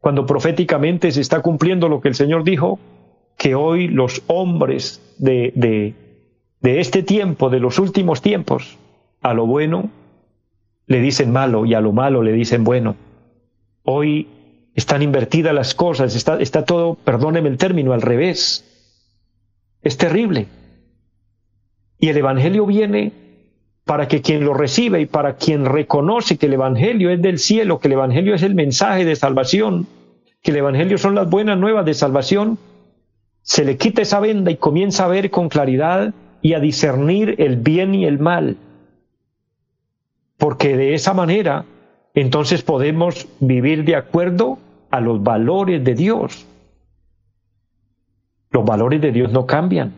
cuando 0.00 0.26
proféticamente 0.26 1.10
se 1.12 1.20
está 1.20 1.40
cumpliendo 1.40 1.88
lo 1.88 2.00
que 2.00 2.08
el 2.08 2.14
Señor 2.14 2.44
dijo, 2.44 2.78
que 3.38 3.54
hoy 3.54 3.88
los 3.88 4.22
hombres 4.26 5.16
de, 5.18 5.52
de, 5.56 5.94
de 6.60 6.80
este 6.80 7.02
tiempo, 7.02 7.48
de 7.48 7.60
los 7.60 7.78
últimos 7.78 8.20
tiempos, 8.20 8.78
a 9.22 9.32
lo 9.34 9.46
bueno 9.46 9.90
le 10.92 11.00
dicen 11.00 11.32
malo 11.32 11.66
y 11.66 11.74
a 11.74 11.80
lo 11.80 11.92
malo 11.92 12.22
le 12.22 12.32
dicen 12.32 12.62
bueno. 12.62 12.94
Hoy 13.82 14.28
están 14.74 15.02
invertidas 15.02 15.54
las 15.54 15.74
cosas, 15.74 16.14
está, 16.14 16.64
todo, 16.64 16.94
perdóneme 16.94 17.48
el 17.48 17.56
término, 17.56 17.92
al 17.92 18.02
revés. 18.02 18.64
Es 19.82 19.96
terrible. 19.96 20.46
Y 21.98 22.08
el 22.08 22.16
Evangelio 22.16 22.66
viene 22.66 23.12
para 23.84 24.06
que 24.06 24.22
quien 24.22 24.44
lo 24.44 24.54
recibe 24.54 25.00
y 25.00 25.06
para 25.06 25.36
quien 25.36 25.64
reconoce 25.64 26.36
que 26.36 26.46
el 26.46 26.54
Evangelio 26.54 27.10
es 27.10 27.20
del 27.20 27.38
cielo, 27.38 27.80
que 27.80 27.88
el 27.88 27.94
Evangelio 27.94 28.34
es 28.34 28.42
el 28.42 28.54
mensaje 28.54 29.04
de 29.04 29.16
salvación, 29.16 29.88
que 30.42 30.52
el 30.52 30.58
Evangelio 30.58 30.98
son 30.98 31.14
las 31.14 31.28
buenas 31.28 31.58
nuevas 31.58 31.84
de 31.84 31.94
salvación, 31.94 32.58
se 33.42 33.64
le 33.64 33.76
quita 33.76 34.02
esa 34.02 34.20
venda 34.20 34.50
y 34.50 34.56
comienza 34.56 35.04
a 35.04 35.08
ver 35.08 35.30
con 35.30 35.48
claridad 35.48 36.14
y 36.42 36.54
a 36.54 36.60
discernir 36.60 37.34
el 37.38 37.56
bien 37.56 37.94
y 37.94 38.04
el 38.04 38.18
mal. 38.18 38.56
Porque 40.42 40.76
de 40.76 40.94
esa 40.94 41.14
manera 41.14 41.66
entonces 42.14 42.64
podemos 42.64 43.28
vivir 43.38 43.84
de 43.84 43.94
acuerdo 43.94 44.58
a 44.90 44.98
los 44.98 45.22
valores 45.22 45.84
de 45.84 45.94
Dios. 45.94 46.48
Los 48.50 48.64
valores 48.64 49.00
de 49.00 49.12
Dios 49.12 49.30
no 49.30 49.46
cambian. 49.46 49.92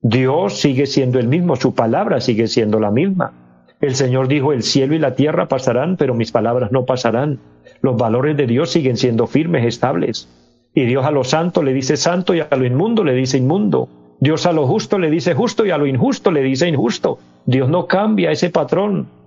Dios 0.00 0.58
sigue 0.58 0.86
siendo 0.86 1.20
el 1.20 1.28
mismo, 1.28 1.54
su 1.54 1.76
palabra 1.76 2.20
sigue 2.20 2.48
siendo 2.48 2.80
la 2.80 2.90
misma. 2.90 3.34
El 3.80 3.94
Señor 3.94 4.26
dijo, 4.26 4.52
el 4.52 4.64
cielo 4.64 4.96
y 4.96 4.98
la 4.98 5.14
tierra 5.14 5.46
pasarán, 5.46 5.96
pero 5.96 6.12
mis 6.12 6.32
palabras 6.32 6.72
no 6.72 6.84
pasarán. 6.84 7.38
Los 7.82 7.96
valores 7.96 8.36
de 8.36 8.48
Dios 8.48 8.72
siguen 8.72 8.96
siendo 8.96 9.28
firmes, 9.28 9.64
estables. 9.64 10.28
Y 10.74 10.86
Dios 10.86 11.04
a 11.04 11.12
lo 11.12 11.22
santo 11.22 11.62
le 11.62 11.72
dice 11.72 11.96
santo 11.96 12.34
y 12.34 12.40
a 12.40 12.48
lo 12.50 12.66
inmundo 12.66 13.04
le 13.04 13.14
dice 13.14 13.38
inmundo. 13.38 13.88
Dios 14.18 14.44
a 14.44 14.52
lo 14.52 14.66
justo 14.66 14.98
le 14.98 15.08
dice 15.08 15.34
justo 15.34 15.64
y 15.64 15.70
a 15.70 15.78
lo 15.78 15.86
injusto 15.86 16.32
le 16.32 16.42
dice 16.42 16.66
injusto. 16.66 17.20
Dios 17.46 17.68
no 17.68 17.86
cambia 17.86 18.32
ese 18.32 18.50
patrón. 18.50 19.21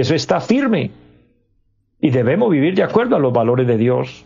Eso 0.00 0.14
está 0.14 0.40
firme. 0.40 0.92
Y 2.00 2.08
debemos 2.08 2.50
vivir 2.50 2.74
de 2.74 2.82
acuerdo 2.82 3.16
a 3.16 3.18
los 3.18 3.34
valores 3.34 3.66
de 3.66 3.76
Dios. 3.76 4.24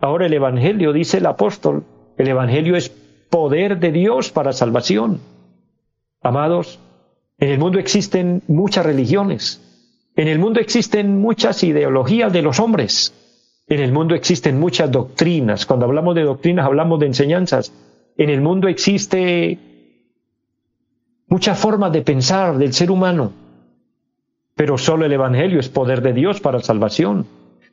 Ahora 0.00 0.26
el 0.26 0.32
Evangelio, 0.32 0.92
dice 0.92 1.18
el 1.18 1.26
apóstol, 1.26 1.84
el 2.16 2.26
Evangelio 2.26 2.74
es 2.74 2.88
poder 3.30 3.78
de 3.78 3.92
Dios 3.92 4.32
para 4.32 4.52
salvación. 4.52 5.20
Amados, 6.20 6.80
en 7.38 7.50
el 7.50 7.60
mundo 7.60 7.78
existen 7.78 8.42
muchas 8.48 8.84
religiones. 8.84 9.62
En 10.16 10.26
el 10.26 10.40
mundo 10.40 10.58
existen 10.58 11.20
muchas 11.20 11.62
ideologías 11.62 12.32
de 12.32 12.42
los 12.42 12.58
hombres. 12.58 13.14
En 13.68 13.78
el 13.78 13.92
mundo 13.92 14.16
existen 14.16 14.58
muchas 14.58 14.90
doctrinas. 14.90 15.64
Cuando 15.64 15.86
hablamos 15.86 16.16
de 16.16 16.24
doctrinas 16.24 16.66
hablamos 16.66 16.98
de 16.98 17.06
enseñanzas. 17.06 17.72
En 18.16 18.30
el 18.30 18.40
mundo 18.40 18.66
existe 18.66 19.60
muchas 21.28 21.56
formas 21.56 21.92
de 21.92 22.02
pensar 22.02 22.58
del 22.58 22.72
ser 22.72 22.90
humano. 22.90 23.46
Pero 24.58 24.76
solo 24.76 25.06
el 25.06 25.12
Evangelio 25.12 25.60
es 25.60 25.68
poder 25.68 26.02
de 26.02 26.12
Dios 26.12 26.40
para 26.40 26.58
salvación. 26.58 27.26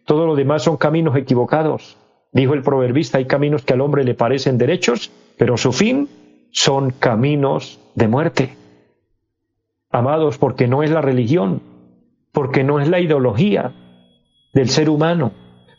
Todo 0.06 0.28
lo 0.28 0.36
demás 0.36 0.62
son 0.62 0.78
caminos 0.78 1.18
equivocados. 1.18 1.98
Dijo 2.32 2.54
el 2.54 2.62
proverbista, 2.62 3.18
hay 3.18 3.26
caminos 3.26 3.64
que 3.64 3.74
al 3.74 3.82
hombre 3.82 4.04
le 4.04 4.14
parecen 4.14 4.60
derechos, 4.60 5.12
pero 5.36 5.58
su 5.58 5.72
fin 5.72 6.08
son 6.52 6.92
caminos 6.92 7.80
de 7.96 8.08
muerte. 8.08 8.56
Amados, 9.90 10.38
porque 10.38 10.68
no 10.68 10.84
es 10.84 10.92
la 10.92 11.02
religión, 11.02 11.64
porque 12.32 12.64
no 12.64 12.80
es 12.80 12.88
la 12.88 13.00
ideología 13.00 13.74
del 14.54 14.70
ser 14.70 14.88
humano, 14.92 15.32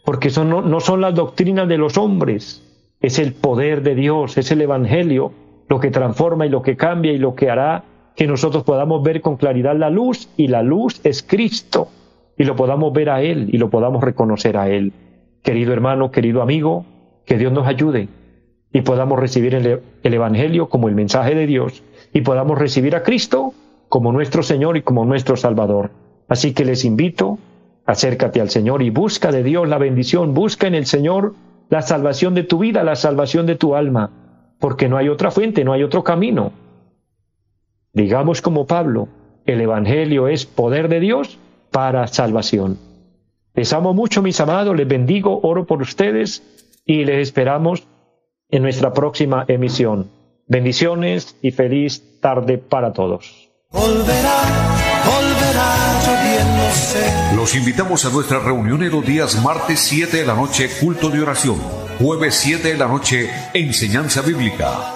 porque 0.04 0.28
no, 0.44 0.60
no 0.60 0.80
son 0.80 1.02
las 1.02 1.14
doctrinas 1.14 1.68
de 1.68 1.78
los 1.78 1.98
hombres, 1.98 2.64
es 3.00 3.20
el 3.20 3.32
poder 3.32 3.84
de 3.84 3.94
Dios, 3.94 4.38
es 4.38 4.50
el 4.50 4.60
Evangelio 4.60 5.32
lo 5.68 5.78
que 5.78 5.92
transforma 5.92 6.46
y 6.46 6.48
lo 6.48 6.62
que 6.62 6.76
cambia 6.76 7.12
y 7.12 7.18
lo 7.18 7.36
que 7.36 7.48
hará 7.48 7.84
que 8.16 8.26
nosotros 8.26 8.64
podamos 8.64 9.02
ver 9.02 9.20
con 9.20 9.36
claridad 9.36 9.76
la 9.76 9.90
luz 9.90 10.28
y 10.36 10.48
la 10.48 10.62
luz 10.62 11.00
es 11.04 11.22
Cristo 11.22 11.88
y 12.36 12.44
lo 12.44 12.56
podamos 12.56 12.92
ver 12.92 13.10
a 13.10 13.22
Él 13.22 13.48
y 13.52 13.58
lo 13.58 13.70
podamos 13.70 14.02
reconocer 14.02 14.56
a 14.56 14.68
Él. 14.68 14.92
Querido 15.42 15.72
hermano, 15.72 16.10
querido 16.10 16.42
amigo, 16.42 16.84
que 17.24 17.38
Dios 17.38 17.52
nos 17.52 17.66
ayude 17.66 18.08
y 18.72 18.80
podamos 18.80 19.20
recibir 19.20 19.54
el, 19.54 19.80
el 20.02 20.14
Evangelio 20.14 20.68
como 20.68 20.88
el 20.88 20.94
mensaje 20.94 21.34
de 21.34 21.46
Dios 21.46 21.82
y 22.12 22.22
podamos 22.22 22.58
recibir 22.58 22.96
a 22.96 23.02
Cristo 23.02 23.52
como 23.88 24.12
nuestro 24.12 24.42
Señor 24.42 24.76
y 24.76 24.82
como 24.82 25.04
nuestro 25.04 25.36
Salvador. 25.36 25.90
Así 26.28 26.54
que 26.54 26.64
les 26.64 26.84
invito 26.84 27.38
Acércate 27.86 28.40
al 28.40 28.50
Señor 28.50 28.82
y 28.82 28.90
busca 28.90 29.30
de 29.30 29.44
Dios 29.44 29.68
la 29.68 29.78
bendición, 29.78 30.34
busca 30.34 30.66
en 30.66 30.74
el 30.74 30.86
Señor 30.86 31.34
la 31.68 31.82
salvación 31.82 32.34
de 32.34 32.42
tu 32.42 32.58
vida, 32.58 32.82
la 32.82 32.96
salvación 32.96 33.46
de 33.46 33.54
tu 33.54 33.76
alma, 33.76 34.10
porque 34.58 34.88
no 34.88 34.96
hay 34.96 35.08
otra 35.08 35.30
fuente, 35.30 35.64
no 35.64 35.72
hay 35.72 35.84
otro 35.84 36.02
camino. 36.02 36.52
Digamos 37.96 38.42
como 38.42 38.66
Pablo, 38.66 39.08
el 39.46 39.58
Evangelio 39.58 40.28
es 40.28 40.44
poder 40.44 40.90
de 40.90 41.00
Dios 41.00 41.38
para 41.70 42.06
salvación. 42.06 42.78
Les 43.54 43.72
amo 43.72 43.94
mucho, 43.94 44.20
mis 44.20 44.38
amados, 44.38 44.76
les 44.76 44.86
bendigo, 44.86 45.40
oro 45.42 45.64
por 45.64 45.80
ustedes 45.80 46.42
y 46.84 47.06
les 47.06 47.26
esperamos 47.26 47.88
en 48.50 48.64
nuestra 48.64 48.92
próxima 48.92 49.46
emisión. 49.48 50.10
Bendiciones 50.46 51.38
y 51.40 51.52
feliz 51.52 52.20
tarde 52.20 52.58
para 52.58 52.92
todos. 52.92 53.48
Los 57.34 57.56
invitamos 57.56 58.04
a 58.04 58.10
nuestra 58.10 58.40
reunión 58.40 58.82
en 58.82 58.90
los 58.90 59.06
días 59.06 59.42
martes 59.42 59.80
7 59.80 60.18
de 60.18 60.26
la 60.26 60.34
noche, 60.34 60.68
culto 60.82 61.08
de 61.08 61.22
oración. 61.22 61.56
Jueves 61.98 62.34
7 62.34 62.72
de 62.72 62.76
la 62.76 62.88
noche, 62.88 63.30
enseñanza 63.54 64.20
bíblica. 64.20 64.95